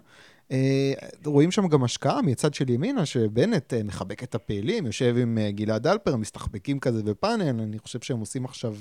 אה, 0.51 0.93
רואים 1.25 1.51
שם 1.51 1.67
גם 1.67 1.83
השקעה 1.83 2.21
מצד 2.21 2.53
של 2.53 2.69
ימינה, 2.69 3.05
שבנט 3.05 3.73
אה, 3.73 3.83
מחבק 3.83 4.23
את 4.23 4.35
הפעילים, 4.35 4.85
יושב 4.85 5.15
עם 5.17 5.37
גלעד 5.49 5.87
אלפר, 5.87 6.15
מסתחבקים 6.15 6.79
כזה 6.79 7.03
בפאנל, 7.03 7.61
אני 7.61 7.79
חושב 7.79 7.99
שהם 8.01 8.19
עושים 8.19 8.45
עכשיו, 8.45 8.75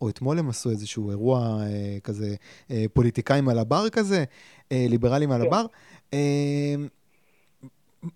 או 0.00 0.08
אתמול 0.08 0.38
הם 0.38 0.48
עשו 0.48 0.70
איזשהו 0.70 1.10
אירוע 1.10 1.60
כזה, 2.04 2.34
פוליטיקאים 2.92 3.48
על 3.48 3.58
הבר 3.58 3.88
כזה, 3.88 4.24
ליברלים 4.70 5.30
על 5.30 5.40
כן. 5.40 5.46
הבר. 5.46 5.66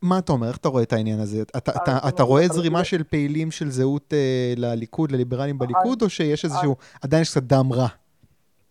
מה 0.03 0.19
אתה 0.19 0.33
אומר? 0.33 0.49
איך 0.49 0.57
אתה 0.57 0.69
רואה 0.69 0.83
את 0.83 0.93
העניין 0.93 1.21
הזה? 1.21 1.43
אתה, 1.43 1.73
אתה, 1.83 2.09
אתה 2.09 2.23
רואה 2.23 2.49
זרימה 2.49 2.85
של 2.85 3.03
פעילים 3.03 3.51
של 3.51 3.71
זהות 3.71 4.13
לליכוד, 4.57 5.13
לליברלים 5.13 5.59
בליכוד, 5.59 6.03
או 6.03 6.09
שיש 6.09 6.45
איזשהו, 6.45 6.77
עדיין 7.03 7.23
יש 7.23 7.31
קצת 7.31 7.43
דם 7.43 7.73
רע? 7.73 7.89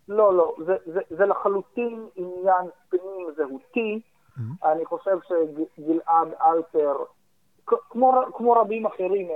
לא, 0.08 0.36
לא, 0.36 0.54
זה, 0.66 0.76
זה, 0.86 1.00
זה 1.10 1.26
לחלוטין 1.26 2.06
עניין 2.16 2.70
פנים 2.88 3.26
זהותי. 3.36 4.00
Mm-hmm. 4.00 4.68
אני 4.72 4.84
חושב 4.84 5.18
שגלעד 5.28 6.28
אלפר, 6.42 6.96
כמו, 7.66 8.22
כמו 8.34 8.52
רבים 8.52 8.86
אחרים, 8.86 9.28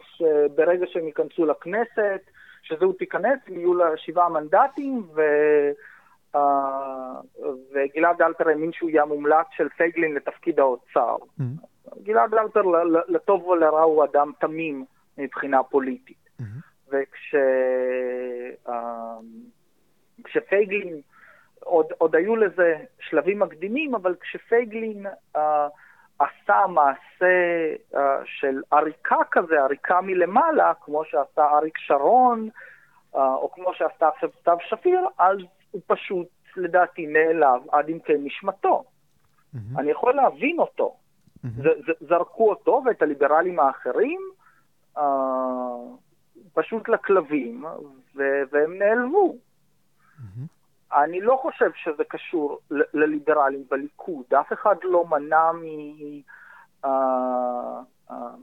שברגע 0.00 0.86
שהם 0.86 1.06
ייכנסו 1.06 1.46
לכנסת, 1.46 2.20
שזהות 2.62 2.98
תיכנס, 2.98 3.38
יהיו 3.48 3.74
לה 3.74 3.96
שבעה 3.96 4.28
מנדטים, 4.28 5.06
ו... 5.14 5.22
Uh, 6.36 6.38
וגלעד 7.72 8.22
אלפר 8.22 8.48
האמין 8.48 8.72
שהוא 8.72 8.90
יהיה 8.90 9.04
מומלץ 9.04 9.46
של 9.50 9.68
פייגלין 9.68 10.14
לתפקיד 10.14 10.60
האוצר. 10.60 11.16
Mm-hmm. 11.16 12.02
גלעד 12.02 12.34
אלפר, 12.34 12.62
לטוב 13.08 13.46
ולרע, 13.46 13.82
הוא 13.82 14.04
אדם 14.04 14.32
תמים 14.40 14.84
מבחינה 15.18 15.62
פוליטית. 15.62 16.28
Mm-hmm. 16.40 16.88
וכש... 16.88 17.34
Uh, 18.66 18.70
כשפייגלין, 20.24 21.00
עוד, 21.60 21.86
עוד 21.98 22.16
היו 22.16 22.36
לזה 22.36 22.76
שלבים 23.00 23.38
מקדימים, 23.38 23.94
אבל 23.94 24.14
כשפייגלין 24.20 25.06
uh, 25.36 25.38
עשה 26.18 26.66
מעשה 26.68 27.74
uh, 27.92 27.98
של 28.24 28.62
עריקה 28.70 29.16
כזה, 29.30 29.62
עריקה 29.62 30.00
מלמעלה, 30.00 30.72
כמו 30.80 31.04
שעשה 31.04 31.50
אריק 31.52 31.78
שרון, 31.78 32.48
uh, 33.14 33.18
או 33.18 33.50
כמו 33.52 33.74
שעשתה 33.74 34.08
עכשיו 34.08 34.30
סתיו 34.40 34.56
שפיר, 34.68 35.00
אז 35.18 35.38
הוא 35.70 35.80
פשוט, 35.86 36.28
לדעתי, 36.56 37.06
נעלב 37.06 37.62
עד 37.72 37.88
עמקי 37.88 38.12
נשמתו. 38.18 38.84
Mm-hmm. 38.84 39.78
אני 39.78 39.90
יכול 39.90 40.14
להבין 40.14 40.58
אותו. 40.58 40.96
Mm-hmm. 40.96 41.48
ז, 41.48 41.62
ז, 41.62 42.08
זרקו 42.08 42.50
אותו 42.50 42.82
ואת 42.86 43.02
הליברלים 43.02 43.60
האחרים 43.60 44.20
uh, 44.96 45.00
פשוט 46.54 46.88
לכלבים, 46.88 47.64
ו- 48.16 48.42
והם 48.52 48.78
נעלבו. 48.78 49.36
אני 50.92 51.20
לא 51.20 51.38
חושב 51.42 51.70
שזה 51.74 52.04
קשור 52.04 52.58
לליברלים 52.70 53.64
בליכוד. 53.70 54.34
אף 54.40 54.52
אחד 54.52 54.76
לא 54.82 55.04
מנע 55.04 55.52
מ... 55.52 55.64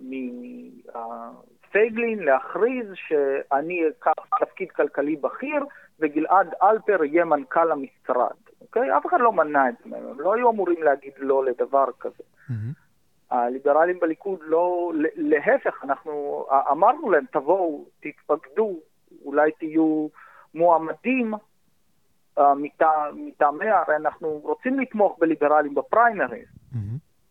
מפייגלין 0.01 2.19
להכריז 2.19 2.87
שאני 2.95 3.83
אקח 3.87 4.11
תפקיד 4.39 4.71
כלכלי 4.71 5.15
בכיר 5.15 5.65
וגלעד 5.99 6.53
אלפר 6.63 7.03
יהיה 7.03 7.25
מנכ"ל 7.25 7.71
המשרד, 7.71 8.35
אוקיי? 8.61 8.97
אף 8.97 9.05
אחד 9.05 9.19
לא 9.19 9.33
מנע 9.33 9.69
את 9.69 9.75
זה 9.89 9.97
הם 9.97 10.19
לא 10.19 10.33
היו 10.33 10.51
אמורים 10.51 10.83
להגיד 10.83 11.13
לא 11.17 11.45
לדבר 11.45 11.85
כזה. 11.99 12.23
הליברלים 13.31 13.99
בליכוד 13.99 14.39
לא, 14.43 14.91
להפך, 15.15 15.83
אנחנו 15.83 16.45
אמרנו 16.71 17.11
להם, 17.11 17.25
תבואו, 17.31 17.85
תתפקדו, 17.99 18.79
אולי 19.25 19.51
תהיו 19.51 20.07
מועמדים 20.53 21.33
מטעמי, 23.15 23.69
הרי 23.69 23.95
אנחנו 23.95 24.39
רוצים 24.43 24.79
לתמוך 24.79 25.17
בליברלים 25.19 25.75
בפריימריז. 25.75 26.47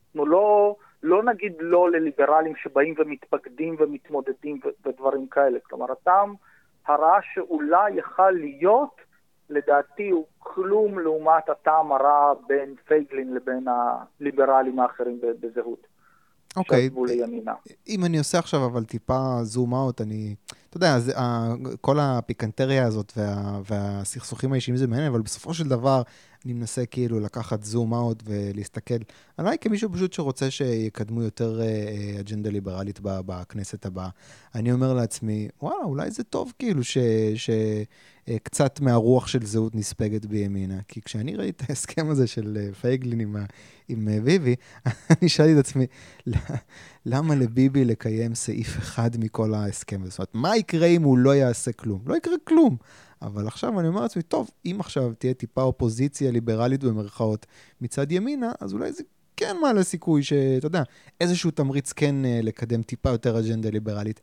אנחנו 0.07 0.27
לא, 0.27 0.77
לא 1.03 1.23
נגיד 1.23 1.53
לא 1.61 1.91
לליברלים 1.91 2.53
שבאים 2.57 2.95
ומתפקדים 2.99 3.77
ומתמודדים 3.79 4.61
ודברים 4.87 5.27
כאלה. 5.27 5.59
כלומר, 5.63 5.93
הטעם 5.93 6.35
הרע 6.87 7.19
שאולי 7.35 7.93
יכל 7.95 8.31
להיות, 8.31 9.01
לדעתי 9.51 10.11
הוא 10.11 10.27
כלום 10.39 10.99
לעומת 10.99 11.49
הטעם 11.49 11.93
הרע 11.93 12.35
בין 12.47 12.75
פייגלין 12.87 13.35
לבין 13.35 13.67
הליברלים 13.69 14.81
האחרים 14.81 15.21
בזהות. 15.41 15.87
אוקיי. 16.57 16.91
Okay. 16.95 17.51
אם 17.89 18.05
אני 18.05 18.19
עושה 18.19 18.39
עכשיו 18.39 18.61
אבל 18.67 18.85
טיפה 18.85 19.39
זום 19.43 19.75
אאוט, 19.75 20.01
אני... 20.01 20.35
אתה 20.77 20.87
יודע, 20.87 20.99
זה, 20.99 21.13
כל 21.81 22.01
הפיקנטריה 22.01 22.87
הזאת 22.87 23.13
וה, 23.17 23.61
והסכסוכים 23.71 24.53
האישיים 24.53 24.77
זה 24.77 24.87
מעניין, 24.87 25.09
אבל 25.09 25.21
בסופו 25.21 25.55
של 25.55 25.69
דבר 25.69 26.03
אני 26.45 26.53
מנסה 26.53 26.87
כאילו 26.87 27.21
לקחת 27.21 27.63
זום 27.63 27.95
אאוט 27.95 28.23
ולהסתכל 28.27 28.95
עליי 29.37 29.57
כמישהו 29.61 29.93
פשוט 29.93 30.13
שרוצה 30.13 30.51
שיקדמו 30.51 31.23
יותר 31.23 31.61
אה, 31.63 32.21
אג'נדה 32.21 32.51
ליברלית 32.51 33.01
בכנסת 33.03 33.87
הבאה. 33.87 34.09
אני 34.55 34.73
אומר 34.73 34.95
לעצמי, 34.95 35.49
וואלה, 35.63 35.85
אולי 35.85 36.11
זה 36.11 36.25
טוב 36.25 36.53
כאילו 36.59 36.85
ש... 36.85 36.99
ש 37.35 37.51
אה, 38.29 38.37
מהרוח 38.81 39.27
של 39.27 39.47
זהות 39.47 39.75
נספגת 39.75 40.27
בימינה. 40.27 40.79
כי 40.89 41.01
כשאני 41.03 41.37
ראיתי 41.37 41.65
את 41.65 41.71
ההסכם 41.71 42.11
הזה 42.11 42.27
של 42.27 42.59
אה, 42.61 42.75
פייגלין 42.75 43.21
עם, 43.21 43.37
עם 43.89 44.09
אה, 44.09 44.21
ביבי, 44.21 44.55
אני 45.21 45.29
שאלתי 45.29 45.53
את 45.53 45.59
עצמי, 45.59 45.87
למה 47.07 47.35
לביבי 47.35 47.85
לקיים 47.85 48.35
סעיף 48.35 48.79
אחד 48.79 49.11
מכל 49.19 49.55
ההסכם 49.55 50.03
הזה? 50.03 50.11
זאת 50.11 50.19
אומרת, 50.19 50.35
מה 50.35 50.57
יקרה 50.57 50.87
אם 50.87 51.03
הוא 51.03 51.19
לא 51.19 51.35
יעשה 51.35 51.73
כלום? 51.73 52.03
לא 52.07 52.17
יקרה 52.17 52.35
כלום. 52.45 52.77
אבל 53.27 53.47
עכשיו 53.47 53.81
אני 53.81 53.89
אומר 53.89 54.01
לעצמי, 54.01 54.23
טוב, 54.23 54.51
אם 54.67 54.77
עכשיו 54.81 55.15
תהיה 55.19 55.35
טיפה 55.35 55.63
אופוזיציה 55.63 56.31
ליברלית 56.31 56.85
במרכאות 56.85 57.47
מצד 57.81 58.13
ימינה, 58.13 58.53
אז 58.61 58.75
אולי 58.75 58.93
זה 58.93 59.03
כן 59.37 59.57
מעלה 59.63 59.83
סיכוי 59.83 60.23
שאתה 60.23 60.67
יודע, 60.67 60.83
איזשהו 61.21 61.51
תמריץ 61.51 61.93
כן 61.93 62.15
uh, 62.25 62.47
לקדם 62.47 62.83
טיפה 62.83 63.09
יותר 63.09 63.39
אג'נדה 63.39 63.71
ליברלית. 63.71 64.21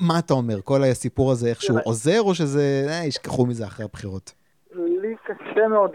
מה 0.00 0.18
אתה 0.18 0.34
אומר? 0.34 0.60
כל 0.60 0.84
הסיפור 0.84 1.32
הזה 1.32 1.48
איכשהו 1.48 1.78
עוזר, 1.84 2.20
או 2.20 2.34
שזה, 2.34 2.86
אה, 2.88 3.06
ישכחו 3.06 3.46
מזה 3.46 3.66
אחרי 3.66 3.84
הבחירות? 3.84 4.34
לי 4.72 5.14
קשה 5.24 5.68
מאוד. 5.68 5.90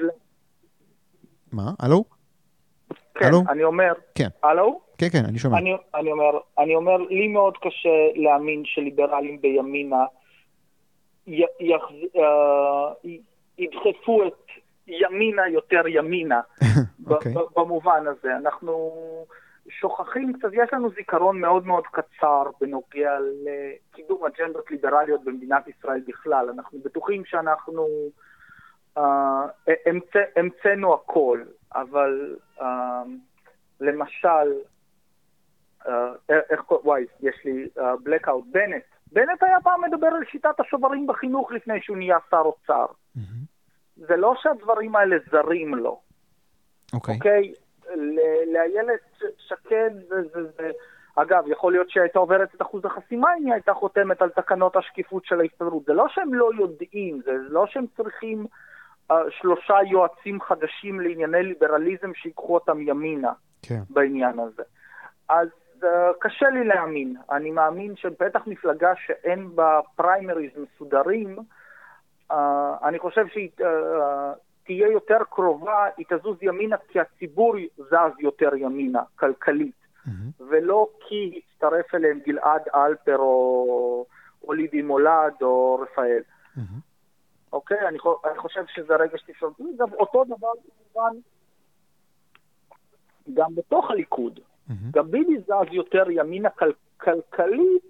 מה? 1.51 1.71
הלו? 1.79 2.03
כן, 3.15 3.25
הלו? 3.25 3.43
אני 3.49 3.63
אומר... 3.63 3.93
כן. 4.15 4.27
הלו? 4.43 4.79
כן, 4.97 5.09
כן, 5.09 5.25
אני 5.25 5.39
שומע. 5.39 5.57
אני, 5.57 5.73
אני, 5.95 6.11
אומר, 6.11 6.39
אני 6.59 6.75
אומר, 6.75 6.97
לי 6.97 7.27
מאוד 7.27 7.57
קשה 7.57 7.89
להאמין 8.15 8.63
שליברלים 8.65 9.41
בימינה 9.41 10.05
י, 11.27 11.43
יח, 11.59 11.81
uh, 12.15 13.07
ידחפו 13.57 14.27
את 14.27 14.47
ימינה 14.87 15.47
יותר 15.47 15.87
ימינה, 15.87 16.41
okay. 16.61 17.09
אוקיי. 17.09 17.33
במובן 17.55 18.07
הזה. 18.07 18.35
אנחנו 18.35 18.91
שוכחים 19.69 20.33
קצת, 20.33 20.49
יש 20.53 20.69
לנו 20.73 20.89
זיכרון 20.89 21.41
מאוד 21.41 21.65
מאוד 21.65 21.83
קצר 21.87 22.43
בנוגע 22.61 23.17
לקידום 23.19 24.25
אג'נדות 24.25 24.71
ליברליות 24.71 25.23
במדינת 25.23 25.67
ישראל 25.67 26.01
בכלל. 26.07 26.49
אנחנו 26.49 26.79
בטוחים 26.79 27.25
שאנחנו 27.25 27.87
uh, 28.97 29.01
המצאנו 30.35 30.93
הכל, 30.93 31.43
אבל 31.75 32.35
uh, 32.59 32.63
למשל, 33.79 34.53
uh, 35.83 35.89
איך 36.29 36.61
קוראים, 36.61 36.87
וואי, 36.87 37.05
יש 37.21 37.35
לי 37.45 37.67
blackout, 37.77 38.43
בנט. 38.51 38.92
בנט 39.13 39.43
היה 39.43 39.57
פעם 39.63 39.81
מדבר 39.81 40.07
על 40.07 40.23
שיטת 40.31 40.59
השוברים 40.59 41.07
בחינוך 41.07 41.51
לפני 41.51 41.81
שהוא 41.81 41.97
נהיה 41.97 42.17
שר 42.29 42.41
אוצר. 42.45 42.85
Mm-hmm. 43.17 43.43
זה 43.95 44.15
לא 44.15 44.33
שהדברים 44.41 44.95
האלה 44.95 45.15
זרים 45.31 45.75
לו. 45.75 46.01
אוקיי. 46.93 47.15
Okay. 47.15 47.17
Okay? 47.17 47.63
לאיילת 48.53 49.21
שקד 49.37 49.91
זה, 50.09 50.15
זה, 50.33 50.43
זה 50.57 50.71
אגב, 51.15 51.43
יכול 51.47 51.71
להיות 51.71 51.89
שהייתה 51.89 52.19
עוברת 52.19 52.55
את 52.55 52.61
אחוז 52.61 52.85
החסימה 52.85 53.27
אם 53.39 53.45
היא 53.45 53.53
הייתה 53.53 53.73
חותמת 53.73 54.21
על 54.21 54.29
תקנות 54.29 54.75
השקיפות 54.75 55.25
של 55.25 55.39
ההסתדרות. 55.39 55.85
זה 55.85 55.93
לא 55.93 56.05
שהם 56.09 56.33
לא 56.33 56.49
יודעים, 56.59 57.21
זה 57.25 57.31
לא 57.49 57.65
שהם 57.67 57.85
צריכים 57.97 58.45
uh, 59.11 59.15
שלושה 59.29 59.75
יועצים 59.91 60.41
חדשים 60.41 60.99
לענייני 60.99 61.43
ליברליזם 61.43 62.13
שיקחו 62.13 62.53
אותם 62.53 62.81
ימינה 62.81 63.31
כן. 63.61 63.81
בעניין 63.89 64.39
הזה. 64.39 64.63
אז 65.29 65.47
קשה 66.19 66.49
לי 66.49 66.63
להאמין. 66.63 67.15
אני 67.31 67.51
מאמין 67.51 67.95
שבטח 67.95 68.47
מפלגה 68.47 68.93
שאין 69.05 69.55
בה 69.55 69.79
פריימריז 69.95 70.51
מסודרים, 70.57 71.37
uh, 72.31 72.35
אני 72.83 72.99
חושב 72.99 73.27
שהיא 73.27 73.49
uh, 73.59 73.63
תהיה 74.63 74.87
יותר 74.87 75.17
קרובה, 75.29 75.85
היא 75.97 76.05
תזוז 76.09 76.37
ימינה 76.41 76.75
כי 76.87 76.99
הציבור 76.99 77.55
זז 77.77 78.19
יותר 78.19 78.55
ימינה, 78.55 79.01
כלכלית. 79.15 79.83
mm-hmm. 80.05 80.43
ולא 80.49 80.87
כי 81.07 81.41
הצטרף 81.53 81.95
אליהם 81.95 82.19
גלעד 82.25 82.61
אלפר 82.75 83.17
או, 83.17 84.05
או 84.43 84.53
ליבי 84.53 84.81
מולד 84.81 85.33
או 85.41 85.79
רפאל. 85.81 86.21
Mm-hmm. 86.57 86.61
אוקיי? 87.53 87.87
אני, 87.87 87.97
אני 88.25 88.37
חושב 88.37 88.63
שזה 88.67 88.95
רגע. 88.95 89.17
גם 89.77 89.93
אותו 89.93 90.23
דבר 90.23 90.51
כמובן 90.93 91.17
גם 93.33 93.55
בתוך 93.55 93.91
הליכוד. 93.91 94.39
גם 94.91 95.11
ביבי 95.11 95.37
זז 95.39 95.71
יותר 95.71 96.03
ימינה 96.11 96.49
כל, 96.49 96.71
כלכלית, 96.97 97.83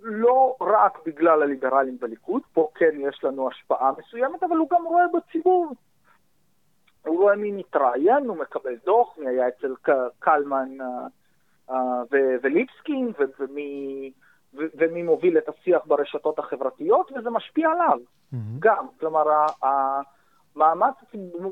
לא 0.00 0.56
רק 0.60 0.98
בגלל 1.06 1.42
הליברלים 1.42 1.98
בליכוד, 2.00 2.42
פה 2.52 2.68
כן 2.74 2.90
יש 2.98 3.24
לנו 3.24 3.48
השפעה 3.48 3.92
מסוימת, 3.98 4.42
אבל 4.42 4.56
הוא 4.56 4.68
גם 4.70 4.84
רואה 4.84 5.04
בציבור 5.14 5.74
הוא 7.08 7.18
רואה 7.18 7.36
מי 7.36 7.52
מתראיין, 7.52 8.26
הוא 8.26 8.36
מקבל 8.36 8.76
דוח, 8.84 9.18
מי 9.18 9.28
היה 9.28 9.48
אצל 9.48 9.74
קלמן 10.18 10.68
אה, 10.80 11.06
אה, 11.70 12.02
וליבסקין, 12.42 13.12
ומי 14.54 15.02
מוביל 15.02 15.38
את 15.38 15.48
השיח 15.48 15.82
ברשתות 15.86 16.38
החברתיות, 16.38 17.12
וזה 17.12 17.30
משפיע 17.30 17.70
עליו 17.70 17.98
mm-hmm. 17.98 18.36
גם. 18.58 18.86
כלומר, 19.00 19.46
המאמץ, 20.56 20.94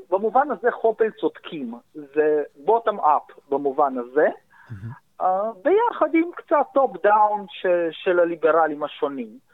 במובן 0.09 0.51
הזה 0.51 0.71
חופל 0.71 1.11
צודקים, 1.19 1.73
זה 1.93 2.43
bottom 2.55 2.99
up 2.99 3.37
במובן 3.49 3.93
הזה, 3.97 4.27
mm-hmm. 4.27 5.23
ביחד 5.63 6.13
עם 6.13 6.31
קצת 6.35 6.65
top 6.73 6.91
down 7.03 7.45
של 7.91 8.19
הליברלים 8.19 8.83
השונים. 8.83 9.47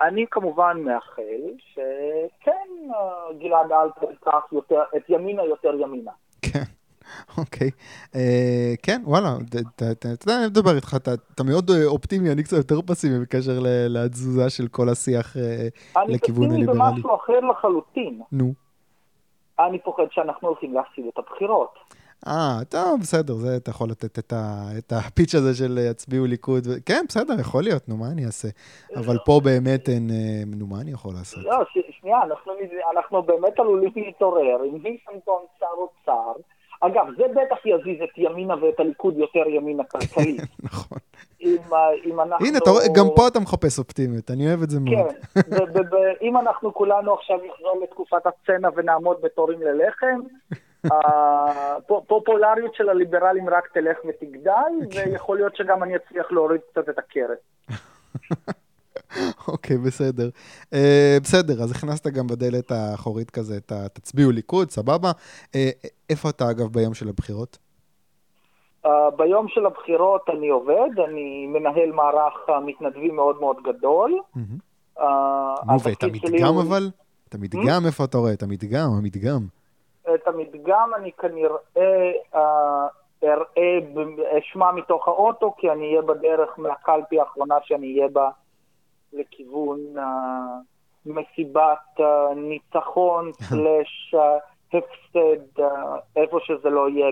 אני 0.00 0.24
כמובן 0.30 0.76
מאחל 0.84 1.42
שכן 1.72 2.68
אה, 2.94 3.38
גלעד 3.38 3.72
אלפר 3.72 4.10
ייקח 4.10 4.52
יותר, 4.52 4.82
את 4.96 5.02
ימינה 5.08 5.44
יותר 5.44 5.74
ימינה. 5.80 6.10
כן. 6.42 6.62
אוקיי, 7.38 7.70
אה, 8.14 8.72
כן, 8.82 9.02
וואלה, 9.04 9.28
אתה 9.76 10.08
יודע, 10.08 10.38
אני 10.38 10.46
מדבר 10.46 10.76
איתך, 10.76 10.96
אתה 11.34 11.44
מאוד 11.44 11.70
אה, 11.70 11.86
אופטימי, 11.86 12.32
אני 12.32 12.42
קצת 12.42 12.56
יותר 12.56 12.82
פסימי 12.86 13.20
בקשר 13.20 13.58
לתזוזה 13.88 14.50
של 14.50 14.68
כל 14.68 14.88
השיח 14.88 15.36
לכיוון 16.08 16.50
הליברלי. 16.50 16.56
אני 16.56 16.66
פסימי 16.66 16.66
במשהו 16.66 17.16
אחר 17.16 17.40
לחלוטין. 17.40 18.20
נו. 18.32 18.52
אני 19.58 19.78
פוחד 19.78 20.06
שאנחנו 20.10 20.48
הולכים 20.48 20.74
להפסיד 20.74 21.06
את 21.06 21.18
הבחירות. 21.18 21.78
אה, 22.26 22.64
טוב, 22.68 23.00
בסדר, 23.00 23.34
זה 23.34 23.56
אתה 23.56 23.70
יכול 23.70 23.88
לתת 23.90 24.18
את, 24.18 24.32
ה, 24.32 24.68
את 24.78 24.92
הפיץ' 24.92 25.34
הזה 25.34 25.54
של 25.54 25.78
יצביעו 25.90 26.26
ליכוד. 26.26 26.62
כן, 26.86 27.04
בסדר, 27.08 27.40
יכול 27.40 27.62
להיות, 27.62 27.88
נו, 27.88 27.96
מה 27.96 28.06
אני 28.12 28.26
אעשה? 28.26 28.48
אבל 28.96 29.16
פה 29.24 29.40
באמת 29.44 29.88
אין, 29.88 30.10
אה, 30.10 30.42
נו, 30.46 30.66
מה 30.66 30.80
אני 30.80 30.90
יכול 30.90 31.12
לעשות? 31.14 31.44
לא, 31.44 31.56
שנייה, 32.00 32.22
אנחנו, 32.22 32.52
אנחנו 32.92 33.22
באמת 33.22 33.58
עלולים 33.58 33.92
להתעורר 33.96 34.62
עם 34.62 34.74
ויסנטון 34.82 35.42
שר 35.60 35.66
אוצר. 35.76 36.32
אגב, 36.86 37.06
זה 37.16 37.24
בטח 37.28 37.66
יזיז 37.66 38.02
את 38.02 38.18
ימינה 38.18 38.54
ואת 38.64 38.80
הליכוד 38.80 39.18
יותר 39.18 39.48
ימינה 39.48 39.84
כלכלית. 39.84 40.40
נכון. 40.62 40.98
אם, 41.40 41.56
אם 42.04 42.20
אנחנו... 42.20 42.46
הנה, 42.46 42.58
אתה 42.58 42.70
רואה, 42.70 42.84
גם 42.94 43.06
פה 43.16 43.28
אתה 43.28 43.40
מחפש 43.40 43.78
אופטימיות, 43.78 44.30
אני 44.30 44.48
אוהב 44.48 44.62
את 44.62 44.70
זה 44.70 44.80
מאוד. 44.80 45.12
כן, 45.34 45.38
אם 46.22 46.36
אנחנו 46.36 46.74
כולנו 46.74 47.14
עכשיו 47.14 47.36
נחזור 47.36 47.80
לתקופת 47.82 48.26
הצנע 48.26 48.68
ונעמוד 48.76 49.16
בתורים 49.22 49.62
ללחם, 49.62 50.20
הפופולריות 50.92 52.74
של 52.74 52.88
הליברלים 52.88 53.48
רק 53.48 53.68
תלך 53.74 53.98
ותגדל, 54.08 54.52
אוקיי. 54.84 55.12
ויכול 55.12 55.36
להיות 55.36 55.56
שגם 55.56 55.82
אני 55.82 55.96
אצליח 55.96 56.32
להוריד 56.32 56.60
קצת 56.70 56.88
את 56.88 56.98
הכרת. 56.98 57.38
אוקיי, 59.48 59.78
בסדר. 59.78 60.28
Uh, 60.74 60.76
בסדר, 61.22 61.62
אז 61.62 61.70
הכנסת 61.70 62.06
גם 62.06 62.26
בדלת 62.26 62.70
האחורית 62.70 63.30
כזה 63.30 63.56
את 63.56 63.72
ה... 63.72 63.88
תצביעו 63.88 64.30
ליכוד, 64.30 64.70
סבבה. 64.70 65.10
Uh, 65.44 65.56
איפה 66.10 66.28
אתה, 66.30 66.50
אגב, 66.50 66.66
ביום 66.72 66.94
של 66.94 67.08
הבחירות? 67.08 67.58
Uh, 68.86 68.88
ביום 69.16 69.48
של 69.48 69.66
הבחירות 69.66 70.28
אני 70.28 70.48
עובד, 70.48 70.90
אני 71.08 71.46
מנהל 71.46 71.92
מערך 71.92 72.34
מתנדבים 72.64 73.16
מאוד 73.16 73.40
מאוד 73.40 73.56
גדול. 73.64 74.20
נו, 74.96 75.82
ואת 75.84 76.02
המדגם 76.02 76.58
אבל? 76.66 76.90
את 77.28 77.34
המדגם, 77.34 77.86
איפה 77.86 78.04
אתה 78.04 78.18
רואה? 78.18 78.32
את 78.32 78.42
המדגם, 78.42 78.88
המדגם. 78.98 79.40
את 80.14 80.28
המדגם 80.28 80.90
אני 80.96 81.10
כנראה 81.12 82.10
אה, 82.34 82.86
אראה, 83.24 83.78
אשמע 84.38 84.72
מתוך 84.72 85.08
האוטו, 85.08 85.54
כי 85.58 85.70
אני 85.70 85.90
אהיה 85.90 86.02
בדרך 86.02 86.58
מהקלפי 86.58 87.20
האחרונה 87.20 87.54
שאני 87.62 87.96
אהיה 87.96 88.08
בה 88.08 88.30
לכיוון 89.12 89.78
מסיבת 91.06 92.00
ניצחון 92.36 93.32
סלש 93.48 94.14
הפסד, 94.68 95.62
איפה 96.16 96.38
שזה 96.42 96.70
לא 96.70 96.88
יהיה 96.88 97.10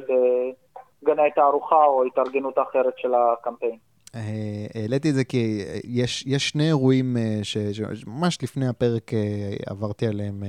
בגני 1.03 1.31
תערוכה 1.35 1.85
או 1.85 2.05
התארגנות 2.05 2.59
אחרת 2.59 2.95
של 2.97 3.15
הקמפיין. 3.15 3.79
אה, 4.15 4.67
העליתי 4.75 5.11
את 5.11 5.15
זה 5.15 5.25
כי 5.25 5.65
יש, 5.85 6.25
יש 6.27 6.49
שני 6.49 6.67
אירועים 6.67 7.17
אה, 7.17 7.41
שממש 7.43 8.39
לפני 8.43 8.69
הפרק 8.69 9.15
אה, 9.15 9.19
עברתי 9.67 10.07
עליהם 10.07 10.43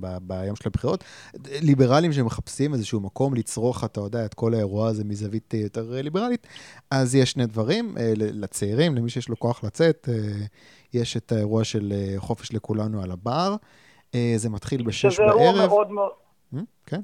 ב, 0.00 0.06
ביום 0.20 0.56
של 0.56 0.62
הבחירות. 0.66 1.04
ליברלים 1.62 2.12
שמחפשים 2.12 2.72
איזשהו 2.72 3.00
מקום 3.00 3.34
לצרוך, 3.34 3.84
אתה 3.84 4.00
יודע, 4.00 4.24
את 4.24 4.34
כל 4.34 4.54
האירוע 4.54 4.88
הזה 4.88 5.04
מזווית 5.04 5.54
יותר 5.54 5.90
ליברלית. 5.90 6.46
אז 6.90 7.14
יש 7.14 7.30
שני 7.30 7.46
דברים, 7.46 7.94
לצעירים, 8.16 8.94
למי 8.94 9.10
שיש 9.10 9.28
לו 9.28 9.38
כוח 9.38 9.64
לצאת, 9.64 10.08
יש 10.94 11.16
את 11.16 11.32
האירוע 11.32 11.64
של 11.64 11.92
חופש 12.16 12.52
לכולנו 12.52 13.02
על 13.02 13.10
הבר. 13.10 13.56
זה 14.36 14.50
מתחיל 14.50 14.82
בשש 14.82 15.20
בערב. 15.20 15.32
שזה 15.32 15.42
אירוע 15.42 15.66
מאוד 15.66 15.90
מאוד... 15.90 16.10
כן. 16.86 17.00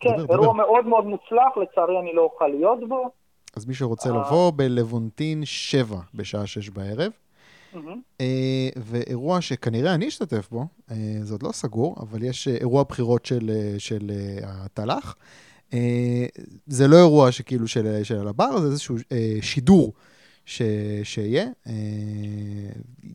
כן, 0.00 0.14
אירוע 0.30 0.52
מאוד 0.52 0.86
מאוד 0.86 1.04
מוצלח, 1.04 1.56
לצערי 1.62 1.98
אני 2.00 2.12
לא 2.14 2.22
אוכל 2.22 2.46
להיות 2.46 2.88
בו. 2.88 3.10
אז 3.56 3.66
מי 3.66 3.74
שרוצה 3.74 4.10
אה. 4.10 4.14
לבוא 4.14 4.52
בלוונטין 4.56 5.44
7 5.44 5.96
בשעה 6.14 6.46
6 6.46 6.68
בערב. 6.68 7.12
אה, 8.20 8.68
ואירוע 8.76 9.40
שכנראה 9.40 9.94
אני 9.94 10.08
אשתתף 10.08 10.48
בו, 10.50 10.64
אה, 10.90 10.96
זה 11.22 11.34
עוד 11.34 11.42
לא 11.42 11.52
סגור, 11.52 11.96
אבל 12.00 12.22
יש 12.22 12.48
אירוע 12.48 12.82
בחירות 12.82 13.26
של, 13.26 13.50
של 13.78 14.10
התל"ח. 14.42 15.16
זה 16.66 16.88
לא 16.88 16.96
אירוע 16.96 17.32
שכאילו 17.32 17.68
של, 17.68 18.04
של 18.04 18.28
הבר, 18.28 18.58
זה 18.58 18.66
איזשהו 18.66 18.96
שידור 19.40 19.92
ש, 20.46 20.62
שיהיה. 21.02 21.46
אה, 21.66 21.72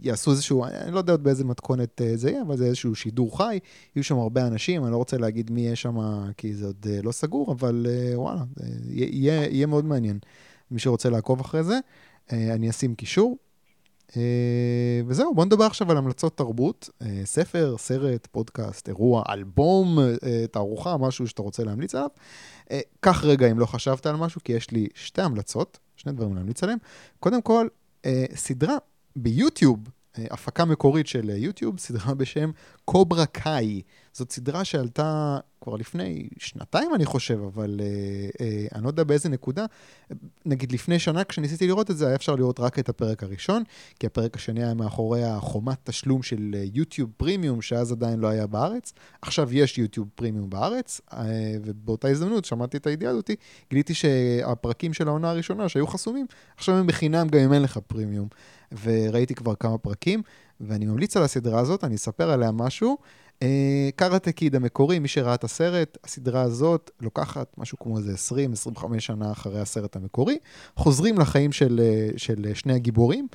יעשו 0.02 0.32
איזשהו, 0.32 0.66
אני 0.66 0.92
לא 0.92 0.98
יודע 0.98 1.14
עוד 1.14 1.24
באיזה 1.24 1.46
מתכונת 1.46 2.02
אה, 2.02 2.18
זה 2.18 2.30
יהיה, 2.30 2.42
אבל 2.42 2.58
זה 2.58 2.66
איזשהו 2.66 2.96
שידור 2.96 3.38
חי. 3.38 3.60
יהיו 3.96 4.04
שם 4.04 4.18
הרבה 4.18 4.48
אנשים, 4.48 4.84
אני 4.84 4.92
לא 4.92 4.98
רוצה 4.98 5.18
להגיד 5.18 5.52
מי 5.52 5.62
יהיה 5.62 5.76
שם, 5.76 5.98
כי 6.38 6.54
זה 6.54 6.66
עוד 6.66 6.86
אה, 6.90 7.00
לא 7.04 7.12
סגור, 7.12 7.52
אבל 7.52 7.88
וואלה, 8.16 8.44
יהיה, 8.90 9.46
יהיה 9.46 9.66
מאוד 9.66 9.86
מעניין. 9.86 10.20
מי 10.72 10.80
שרוצה 10.80 11.10
לעקוב 11.10 11.40
אחרי 11.40 11.64
זה, 11.64 11.80
אני 12.32 12.70
אשים 12.70 12.96
קישור. 12.96 13.38
וזהו, 15.08 15.36
בוא 15.36 15.46
נדבר 15.46 15.64
עכשיו 15.64 15.92
על 15.92 15.98
המלצות 15.98 16.38
תרבות, 16.38 16.90
ספר, 17.26 17.76
סרט, 17.78 18.28
פודקאסט, 18.32 18.88
אירוע, 18.88 19.24
אלבום, 19.30 20.00
תערוכה, 20.52 20.98
משהו 20.98 21.28
שאתה 21.28 21.42
רוצה 21.42 21.64
להמליץ 21.64 21.96
עליו. 21.96 22.10
קח 23.00 23.24
רגע 23.24 23.52
אם 23.52 23.60
לא 23.60 23.66
חשבת 23.66 24.06
על 24.06 24.16
משהו, 24.16 24.42
כי 24.44 24.54
יש 24.54 24.72
לי 24.72 24.88
שתי 24.96 25.22
המלצות. 25.22 25.80
שני 26.02 26.12
דברים 26.12 26.36
להמליץ 26.36 26.64
עליהם. 26.64 26.80
קודם 27.20 27.42
כל, 27.42 27.68
אה, 28.06 28.26
סדרה 28.36 28.78
ביוטיוב, 29.16 29.80
הפקה 30.16 30.66
מקורית 30.66 31.08
של 31.08 31.30
אה, 31.30 31.38
יוטיוב, 31.38 31.80
סדרה 31.80 32.14
בשם 32.14 32.52
קוברה 32.86 33.26
קאי. 33.26 33.82
זאת 34.14 34.32
סדרה 34.32 34.66
שעלתה 34.66 35.38
כבר 35.62 35.76
לפני 35.76 36.28
שנתיים, 36.38 36.96
אני 36.96 37.06
חושב, 37.06 37.40
אבל 37.54 37.80
אה, 37.84 38.46
אה, 38.46 38.66
אני 38.76 38.84
לא 38.84 38.88
יודע 38.88 39.04
באיזה 39.04 39.30
נקודה. 39.30 39.66
נגיד 40.46 40.72
לפני 40.72 41.00
שנה, 41.00 41.24
כשניסיתי 41.24 41.68
לראות 41.68 41.92
את 41.92 41.98
זה, 41.98 42.08
היה 42.08 42.16
אפשר 42.16 42.36
לראות 42.36 42.60
רק 42.60 42.80
את 42.80 42.90
הפרק 42.90 43.24
הראשון, 43.24 43.64
כי 44.00 44.08
הפרק 44.08 44.36
השני 44.36 44.64
היה 44.64 44.74
מאחורי 44.74 45.24
החומת 45.24 45.78
תשלום 45.84 46.24
של 46.24 46.56
אה, 46.56 46.64
יוטיוב 46.74 47.12
פרימיום, 47.18 47.62
שאז 47.62 47.92
עדיין 47.92 48.20
לא 48.20 48.28
היה 48.28 48.48
בארץ. 48.48 48.94
עכשיו 49.22 49.54
יש 49.54 49.78
יוטיוב 49.78 50.10
פרימיום 50.16 50.50
בארץ, 50.50 51.02
אה, 51.14 51.26
ובאותה 51.64 52.08
הזדמנות, 52.08 52.46
שמעתי 52.46 52.78
את 52.78 52.88
הידיעה 52.88 53.12
הזאתי, 53.12 53.36
גיליתי 53.70 53.94
שהפרקים 53.94 54.94
של 54.94 55.08
העונה 55.08 55.30
הראשונה, 55.30 55.70
שהיו 55.70 55.88
חסומים, 55.88 56.26
עכשיו 56.58 56.76
הם 56.76 56.88
בחינם 56.88 57.28
גם 57.28 57.40
אם 57.40 57.54
אין 57.54 57.62
לך 57.62 57.80
פרימיום. 57.88 58.28
וראיתי 58.84 59.36
כבר 59.36 59.56
כמה 59.56 59.78
פרקים, 59.78 60.22
ואני 60.62 60.86
ממליץ 60.86 61.18
על 61.18 61.24
הסדרה 61.24 61.60
הזאת, 61.60 61.84
אני 61.84 61.96
אספר 61.96 62.32
עליה 62.32 62.52
משהו. 62.52 62.98
קארטה 63.96 64.32
קיד 64.32 64.56
המקורי, 64.56 65.00
מי 65.00 65.08
שראה 65.08 65.34
את 65.34 65.44
הסרט, 65.44 65.98
הסדרה 66.04 66.42
הזאת 66.42 66.92
לוקחת 67.02 67.56
משהו 67.58 67.80
כמו 67.80 67.98
איזה 67.98 68.14
20-25 68.76 69.00
שנה 69.00 69.32
אחרי 69.32 69.62
הסרט 69.62 69.96
המקורי, 69.96 70.38
חוזרים 70.76 71.20
לחיים 71.20 71.52
של, 71.52 71.82
של 72.18 72.54
שני 72.54 72.74
הגיבורים, 72.74 73.28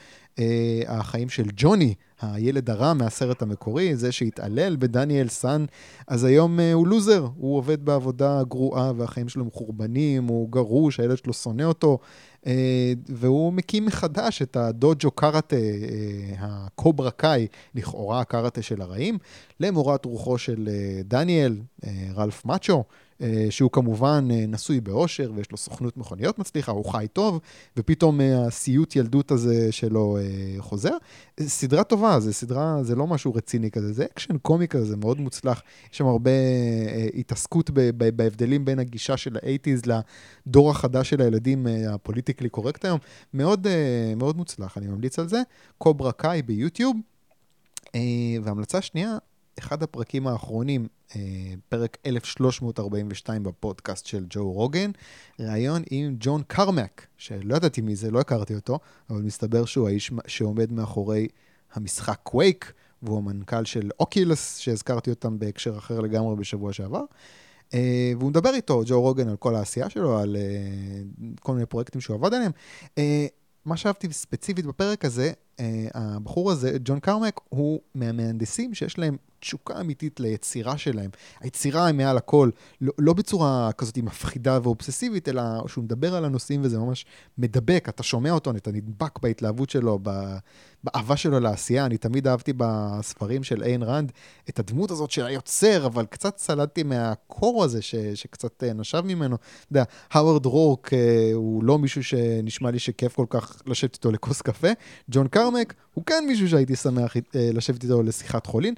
החיים 0.86 1.28
של 1.28 1.46
ג'וני, 1.56 1.94
הילד 2.20 2.70
הרע 2.70 2.92
מהסרט 2.92 3.42
המקורי, 3.42 3.96
זה 3.96 4.12
שהתעלל 4.12 4.76
בדניאל 4.76 5.28
סאן, 5.28 5.64
אז 6.08 6.24
היום 6.24 6.60
הוא 6.60 6.86
לוזר, 6.86 7.26
הוא 7.36 7.56
עובד 7.56 7.84
בעבודה 7.84 8.42
גרועה 8.48 8.92
והחיים 8.96 9.28
שלו 9.28 9.44
מחורבנים, 9.44 10.24
הוא 10.24 10.48
גרוש, 10.50 11.00
הילד 11.00 11.18
שלו 11.18 11.32
שונא 11.32 11.62
אותו, 11.62 11.98
והוא 13.08 13.52
מקים 13.52 13.86
מחדש 13.86 14.42
את 14.42 14.56
הדוג'ו 14.56 15.10
קארטה, 15.10 15.56
הקוברה 16.38 17.10
קאי, 17.10 17.46
לכאורה 17.74 18.20
הקארטה 18.20 18.62
של 18.62 18.82
הרעים, 18.82 19.18
למורת 19.60 20.04
רוחו 20.04 20.38
של 20.38 20.68
דניאל, 21.04 21.56
רלף 22.16 22.44
מאצ'ו. 22.44 22.84
שהוא 23.50 23.70
כמובן 23.70 24.28
נשוי 24.48 24.80
באושר 24.80 25.32
ויש 25.34 25.50
לו 25.50 25.56
סוכנות 25.56 25.96
מכוניות 25.96 26.38
מצליחה, 26.38 26.72
הוא 26.72 26.84
חי 26.84 27.06
טוב, 27.12 27.40
ופתאום 27.76 28.20
הסיוט 28.20 28.96
ילדות 28.96 29.30
הזה 29.30 29.72
שלו 29.72 30.18
חוזר. 30.58 30.96
סדרה 31.40 31.84
טובה, 31.84 32.20
זה 32.20 32.32
סדרה, 32.32 32.78
זה 32.82 32.96
לא 32.96 33.06
משהו 33.06 33.34
רציני 33.34 33.70
כזה, 33.70 33.92
זה 33.92 34.04
אקשן 34.04 34.38
קומי 34.38 34.68
כזה, 34.68 34.84
זה 34.84 34.96
מאוד 34.96 35.20
מוצלח. 35.20 35.62
יש 35.92 35.98
שם 35.98 36.06
הרבה 36.06 36.30
התעסקות 37.14 37.70
בהבדלים 37.96 38.64
בין 38.64 38.78
הגישה 38.78 39.16
של 39.16 39.36
ה 39.42 39.46
eighties 39.46 39.82
לדור 40.46 40.70
החדש 40.70 41.10
של 41.10 41.22
הילדים 41.22 41.66
ה 41.90 41.95
politically 41.95 42.48
correct 42.48 42.84
היום. 42.84 42.98
מאוד, 43.34 43.66
מאוד 44.16 44.36
מוצלח, 44.36 44.78
אני 44.78 44.86
ממליץ 44.86 45.18
על 45.18 45.28
זה. 45.28 45.42
קוברה 45.78 46.12
קאי 46.12 46.42
ביוטיוב. 46.42 46.96
והמלצה 48.42 48.82
שנייה, 48.82 49.18
אחד 49.58 49.82
הפרקים 49.82 50.26
האחרונים, 50.26 50.86
פרק 51.68 51.96
1342 52.06 53.42
בפודקאסט 53.42 54.06
של 54.06 54.26
ג'ו 54.30 54.52
רוגן, 54.52 54.90
ראיון 55.40 55.82
עם 55.90 56.16
ג'ון 56.20 56.42
קרמק, 56.46 57.06
שלא 57.16 57.56
ידעתי 57.56 57.80
מי 57.80 57.96
זה, 57.96 58.10
לא 58.10 58.20
הכרתי 58.20 58.54
אותו, 58.54 58.78
אבל 59.10 59.22
מסתבר 59.22 59.64
שהוא 59.64 59.88
האיש 59.88 60.12
שעומד 60.26 60.72
מאחורי 60.72 61.28
המשחק 61.72 62.18
קווייק, 62.22 62.72
והוא 63.02 63.18
המנכ"ל 63.18 63.64
של 63.64 63.90
אוקילוס, 64.00 64.56
שהזכרתי 64.56 65.10
אותם 65.10 65.38
בהקשר 65.38 65.78
אחר 65.78 66.00
לגמרי 66.00 66.36
בשבוע 66.36 66.72
שעבר. 66.72 67.04
והוא 67.72 68.30
מדבר 68.30 68.54
איתו, 68.54 68.82
ג'ו 68.86 69.00
רוגן, 69.00 69.28
על 69.28 69.36
כל 69.36 69.54
העשייה 69.54 69.90
שלו, 69.90 70.18
על 70.18 70.36
כל 71.40 71.52
מיני 71.54 71.66
פרויקטים 71.66 72.00
שהוא 72.00 72.16
עבד 72.16 72.34
עליהם. 72.34 72.52
מה 73.64 73.76
שאהבתי 73.76 74.12
ספציפית 74.12 74.66
בפרק 74.66 75.04
הזה, 75.04 75.32
הבחור 75.94 76.50
הזה, 76.50 76.76
ג'ון 76.84 77.00
קרמק, 77.00 77.40
הוא 77.48 77.80
מהמהנדסים 77.94 78.74
שיש 78.74 78.98
להם 78.98 79.16
תשוקה 79.40 79.80
אמיתית 79.80 80.20
ליצירה 80.20 80.78
שלהם. 80.78 81.10
היצירה 81.40 81.86
היא 81.86 81.94
מעל 81.94 82.16
הכל, 82.16 82.50
לא, 82.80 82.92
לא 82.98 83.12
בצורה 83.12 83.70
כזאת 83.72 83.98
מפחידה 83.98 84.58
ואובססיבית, 84.62 85.28
אלא 85.28 85.42
שהוא 85.66 85.84
מדבר 85.84 86.14
על 86.14 86.24
הנושאים 86.24 86.60
וזה 86.64 86.78
ממש 86.78 87.06
מדבק, 87.38 87.86
אתה 87.88 88.02
שומע 88.02 88.30
אותו, 88.30 88.50
אתה 88.50 88.70
נדבק 88.72 89.18
בהתלהבות 89.18 89.70
שלו, 89.70 89.98
באהבה 90.84 91.16
שלו 91.16 91.40
לעשייה. 91.40 91.86
אני 91.86 91.96
תמיד 91.96 92.28
אהבתי 92.28 92.52
בספרים 92.56 93.44
של 93.44 93.62
איין 93.62 93.82
רנד 93.82 94.12
את 94.48 94.58
הדמות 94.58 94.90
הזאת 94.90 95.10
של 95.10 95.26
היוצר, 95.26 95.86
אבל 95.86 96.06
קצת 96.06 96.36
צלדתי 96.36 96.82
מהקור 96.82 97.64
הזה 97.64 97.82
ש, 97.82 97.94
שקצת 97.94 98.62
נשב 98.62 99.00
ממנו. 99.04 99.36
אתה 99.36 99.66
יודע, 99.70 99.84
האוורד 100.10 100.46
רורק 100.46 100.90
הוא 101.34 101.64
לא 101.64 101.78
מישהו 101.78 102.04
שנשמע 102.04 102.70
לי 102.70 102.78
שכיף 102.78 103.14
כל 103.16 103.26
כך 103.28 103.62
לשבת 103.66 103.94
איתו 103.94 104.12
לכוס 104.12 104.42
קפה. 104.42 104.68
ג'ון 105.10 105.28
קרמק 105.28 105.45
הוא 105.94 106.04
כן 106.06 106.24
מישהו 106.26 106.48
שהייתי 106.48 106.76
שמח 106.76 107.16
לשבת 107.54 107.82
איתו 107.82 108.02
לשיחת 108.02 108.46
חולין. 108.46 108.74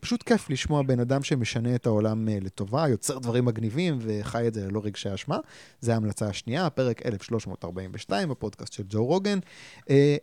פשוט 0.00 0.22
כיף 0.22 0.50
לשמוע 0.50 0.82
בן 0.82 1.00
אדם 1.00 1.22
שמשנה 1.22 1.74
את 1.74 1.86
העולם 1.86 2.28
לטובה, 2.28 2.88
יוצר 2.88 3.18
דברים 3.18 3.44
מגניבים 3.44 3.98
וחי 4.00 4.48
את 4.48 4.54
זה 4.54 4.66
ללא 4.68 4.80
רגשי 4.84 5.14
אשמה. 5.14 5.38
זו 5.80 5.92
ההמלצה 5.92 6.26
השנייה, 6.26 6.70
פרק 6.70 7.06
1342 7.06 8.28
בפודקאסט 8.28 8.72
של 8.72 8.82
ג'ו 8.88 9.04
רוגן. 9.04 9.38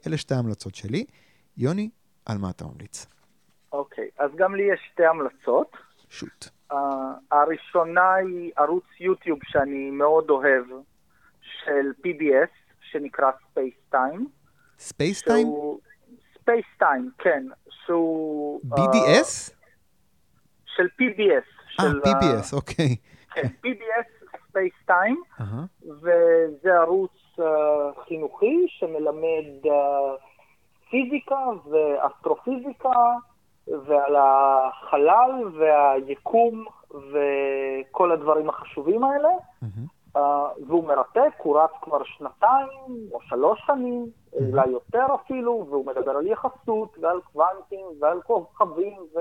אלה 0.07 0.17
שתי 0.17 0.33
ההמלצות 0.33 0.75
שלי. 0.75 1.05
יוני, 1.57 1.89
על 2.25 2.37
מה 2.37 2.49
אתה 2.49 2.65
ממליץ? 2.65 3.05
אוקיי, 3.71 4.03
okay, 4.03 4.23
אז 4.23 4.31
גם 4.35 4.55
לי 4.55 4.63
יש 4.73 4.79
שתי 4.93 5.05
המלצות. 5.05 5.77
שוט. 6.09 6.45
Uh, 6.71 6.75
הראשונה 7.31 8.13
היא 8.13 8.51
ערוץ 8.57 8.83
יוטיוב 8.99 9.39
שאני 9.43 9.91
מאוד 9.91 10.29
אוהב, 10.29 10.65
של 11.41 11.91
PBS, 12.05 12.73
שנקרא 12.81 13.31
Space 13.31 13.95
Time. 13.95 14.21
Space 14.79 15.21
Time? 15.27 15.47
Space 16.35 16.81
Time, 16.81 17.09
כן. 17.17 17.43
שהוא... 17.85 18.61
BDS? 18.65 19.49
Uh, 19.49 19.55
של 20.65 20.87
PBS. 21.01 21.79
אה, 21.79 21.85
PBS, 21.85 22.55
אוקיי. 22.55 22.95
כן, 23.33 23.47
PBS 23.65 24.15
Time, 24.89 25.39
uh-huh. 25.39 25.87
וזה 26.01 26.73
ערוץ 26.73 27.11
uh, 27.39 27.41
חינוכי 28.07 28.65
שמלמד 28.67 29.65
uh, 29.65 29.69
פיזיקה 30.89 31.39
ואסטרופיזיקה, 31.71 32.89
ועל 33.67 34.15
החלל 34.15 35.31
והיקום 35.59 36.65
וכל 36.89 38.11
הדברים 38.11 38.49
החשובים 38.49 39.03
האלה. 39.03 39.29
Uh, 40.15 40.19
והוא 40.67 40.87
מרתק, 40.87 41.33
הוא 41.37 41.59
רץ 41.59 41.71
כבר 41.81 42.03
שנתיים 42.03 42.69
או 43.11 43.21
שלוש 43.21 43.59
שנים. 43.67 44.05
אולי 44.35 44.69
יותר 44.69 45.05
אפילו, 45.15 45.67
והוא 45.69 45.85
מדבר 45.85 46.11
על 46.11 46.27
יחסות 46.27 46.97
ועל 47.01 47.21
קוונטים 47.21 47.85
ועל 47.99 48.21
כוכבים 48.21 48.97
ו... 49.15 49.19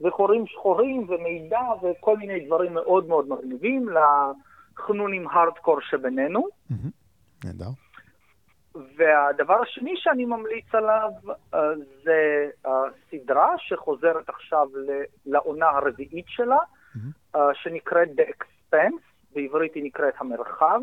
וחורים 0.00 0.46
שחורים 0.46 1.06
ומידע 1.08 1.60
וכל 1.82 2.16
מיני 2.16 2.46
דברים 2.46 2.74
מאוד 2.74 3.08
מאוד 3.08 3.28
מגניבים 3.28 3.88
לחנונים 3.88 5.28
הארדקור 5.28 5.80
שבינינו. 5.80 6.46
נהדר. 7.44 7.70
והדבר 8.96 9.62
השני 9.62 9.94
שאני 9.96 10.24
ממליץ 10.24 10.74
עליו 10.74 11.10
uh, 11.26 11.56
זה 12.04 12.48
סדרה 13.10 13.48
שחוזרת 13.58 14.28
עכשיו 14.28 14.68
לעונה 15.26 15.68
הרביעית 15.68 16.26
שלה, 16.28 16.58
uh, 17.34 17.38
שנקראת 17.54 18.08
The 18.08 18.22
Expense, 18.32 19.02
בעברית 19.34 19.74
היא 19.74 19.84
נקראת 19.84 20.14
המרחב. 20.18 20.80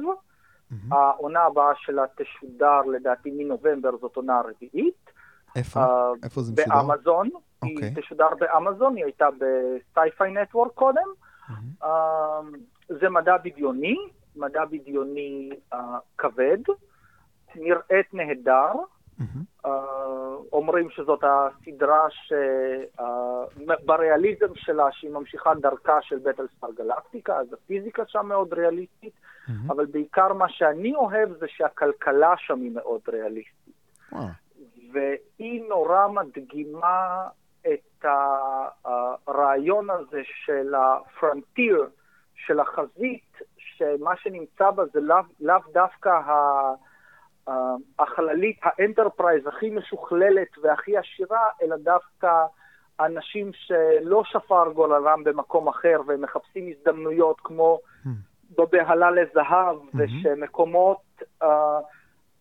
Mm-hmm. 0.71 0.95
העונה 0.95 1.41
הבאה 1.41 1.73
שלה 1.75 2.03
תשודר 2.15 2.81
לדעתי 2.81 3.31
מנובמבר, 3.37 3.97
זאת 3.97 4.15
עונה 4.15 4.41
רביעית. 4.41 5.11
איפה? 5.55 5.85
Uh, 5.85 5.87
איפה 6.23 6.41
זה 6.41 6.51
משודר? 6.51 6.75
באמזון. 6.75 7.27
Okay. 7.27 7.67
היא 7.67 7.75
אוקיי. 7.75 7.93
תשודר 8.01 8.29
באמזון, 8.39 8.95
היא 8.95 9.03
הייתה 9.03 9.27
בסייפיי 9.39 10.31
נטוורק 10.31 10.71
קודם. 10.73 11.07
Mm-hmm. 11.49 11.83
Uh, 11.83 11.87
זה 12.99 13.09
מדע 13.09 13.37
בדיוני, 13.37 13.97
מדע 14.35 14.65
בדיוני 14.65 15.49
uh, 15.73 15.77
כבד. 16.17 16.57
נראית 17.55 18.13
נהדר. 18.13 18.71
Mm-hmm. 19.19 19.65
Uh, 19.65 19.69
אומרים 20.53 20.89
שזאת 20.89 21.23
הסדרה 21.23 22.07
שבריאליזם 23.59 24.45
uh, 24.45 24.59
שלה, 24.59 24.91
שהיא 24.91 25.11
ממשיכה 25.11 25.53
דרכה 25.53 26.01
של 26.01 26.19
בטלסטאר 26.19 26.71
גלקטיקה, 26.71 27.37
אז 27.37 27.53
הפיזיקה 27.53 28.03
שם 28.07 28.25
מאוד 28.25 28.53
ריאליסטית, 28.53 29.13
mm-hmm. 29.13 29.51
אבל 29.67 29.85
בעיקר 29.85 30.33
מה 30.33 30.49
שאני 30.49 30.95
אוהב 30.95 31.29
זה 31.39 31.45
שהכלכלה 31.47 32.33
שם 32.37 32.61
היא 32.61 32.71
מאוד 32.71 33.01
ריאליסטית. 33.07 33.75
Wow. 34.13 34.17
והיא 34.91 35.63
נורא 35.69 36.07
מדגימה 36.07 37.27
את 37.73 38.05
הרעיון 38.85 39.89
הזה 39.89 40.21
של 40.45 40.75
ה 40.75 40.86
frontier, 40.86 41.85
של 42.35 42.59
החזית, 42.59 43.41
שמה 43.57 44.15
שנמצא 44.15 44.71
בה 44.71 44.83
זה 44.93 44.99
לאו 44.99 45.17
לא 45.39 45.53
דווקא 45.73 46.09
ה... 46.09 46.33
החללית, 47.99 48.59
האנטרפרייז 48.63 49.47
הכי 49.47 49.69
משוכללת 49.69 50.57
והכי 50.63 50.97
עשירה, 50.97 51.49
אלא 51.61 51.75
דווקא 51.75 52.45
אנשים 52.99 53.51
שלא 53.53 54.23
שפר 54.23 54.71
גוללם 54.71 55.23
במקום 55.23 55.67
אחר 55.67 56.01
והם 56.05 56.21
מחפשים 56.21 56.73
הזדמנויות 56.77 57.41
כמו 57.43 57.79
hmm. 58.05 58.09
בבהלה 58.57 59.11
לזהב, 59.11 59.77
mm-hmm. 59.77 59.97
ושמקומות, 59.97 61.01
uh, 61.43 61.45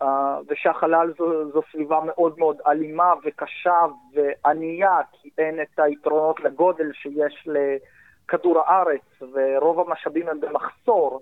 uh, 0.03 0.07
ושהחלל 0.49 1.13
זו, 1.19 1.53
זו 1.53 1.61
סביבה 1.73 2.01
מאוד 2.07 2.39
מאוד 2.39 2.57
אלימה 2.67 3.13
וקשה 3.25 3.81
וענייה, 4.15 4.99
כי 5.13 5.31
אין 5.39 5.61
את 5.63 5.79
היתרונות 5.79 6.41
לגודל 6.41 6.93
שיש 6.93 7.49
לכדור 7.49 8.61
הארץ, 8.61 9.23
ורוב 9.33 9.81
המשאבים 9.81 10.29
הם 10.29 10.41
במחסור. 10.41 11.21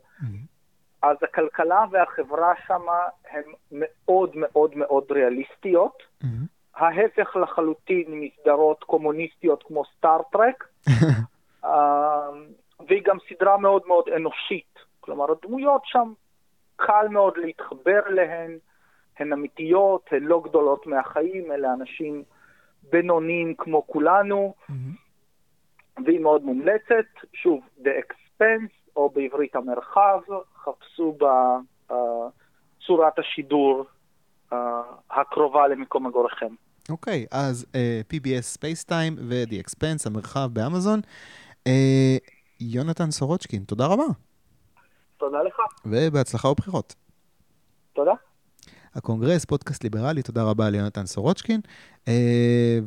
אז 1.02 1.16
הכלכלה 1.22 1.84
והחברה 1.90 2.52
שם 2.66 2.82
הן 3.30 3.42
מאוד 3.72 4.30
מאוד 4.34 4.76
מאוד 4.76 5.04
ריאליסטיות. 5.10 6.02
Mm-hmm. 6.22 6.26
ההפך 6.76 7.36
לחלוטין 7.36 8.20
מסדרות 8.20 8.84
קומוניסטיות 8.84 9.62
כמו 9.62 9.82
סטארט-טרק, 9.84 10.64
uh, 10.88 11.68
והיא 12.88 13.02
גם 13.04 13.16
סדרה 13.28 13.58
מאוד 13.58 13.82
מאוד 13.86 14.08
אנושית. 14.16 14.78
כלומר, 15.00 15.26
הדמויות 15.32 15.82
שם, 15.84 16.12
קל 16.76 17.06
מאוד 17.10 17.36
להתחבר 17.36 18.00
אליהן, 18.06 18.58
הן 19.18 19.32
אמיתיות, 19.32 20.08
הן 20.10 20.22
לא 20.22 20.42
גדולות 20.44 20.86
מהחיים, 20.86 21.52
אלה 21.52 21.72
אנשים 21.72 22.22
בינוניים 22.90 23.54
כמו 23.54 23.86
כולנו. 23.86 24.54
Mm-hmm. 24.70 25.02
והיא 26.04 26.20
מאוד 26.20 26.44
מומלצת. 26.44 27.06
שוב, 27.34 27.60
The 27.82 27.88
Expense, 27.88 28.81
או 28.96 29.10
בעברית 29.10 29.56
המרחב, 29.56 30.20
חפשו 30.64 31.18
בצורת 31.88 33.18
השידור 33.18 33.84
uh, 34.52 34.54
הקרובה 35.10 35.68
למקום 35.68 36.06
מגוריכם. 36.06 36.54
אוקיי, 36.90 37.26
okay, 37.30 37.36
אז 37.36 37.66
uh, 37.72 38.12
PBS 38.12 38.58
Space 38.58 38.88
Time 38.88 39.20
ו-The 39.28 39.54
Expense, 39.66 40.06
המרחב 40.06 40.48
באמזון. 40.52 41.00
Uh, 41.68 41.70
יונתן 42.60 43.10
סורוצ'קין, 43.10 43.64
תודה 43.64 43.86
רבה. 43.86 44.04
תודה 45.16 45.42
לך. 45.42 45.56
ובהצלחה 45.84 46.48
ובחירות. 46.48 46.94
תודה. 47.92 48.12
הקונגרס, 48.94 49.44
פודקאסט 49.44 49.84
ליברלי, 49.84 50.22
תודה 50.22 50.42
רבה 50.42 50.70
ליונתן 50.70 51.06
סורוצ'קין, 51.06 51.60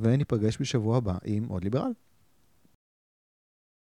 וניפגש 0.01 0.62
בשבוע 0.62 0.97
הבא 0.97 1.14
עם 1.26 1.45
עוד 1.49 1.64
ליברל. 1.64 1.91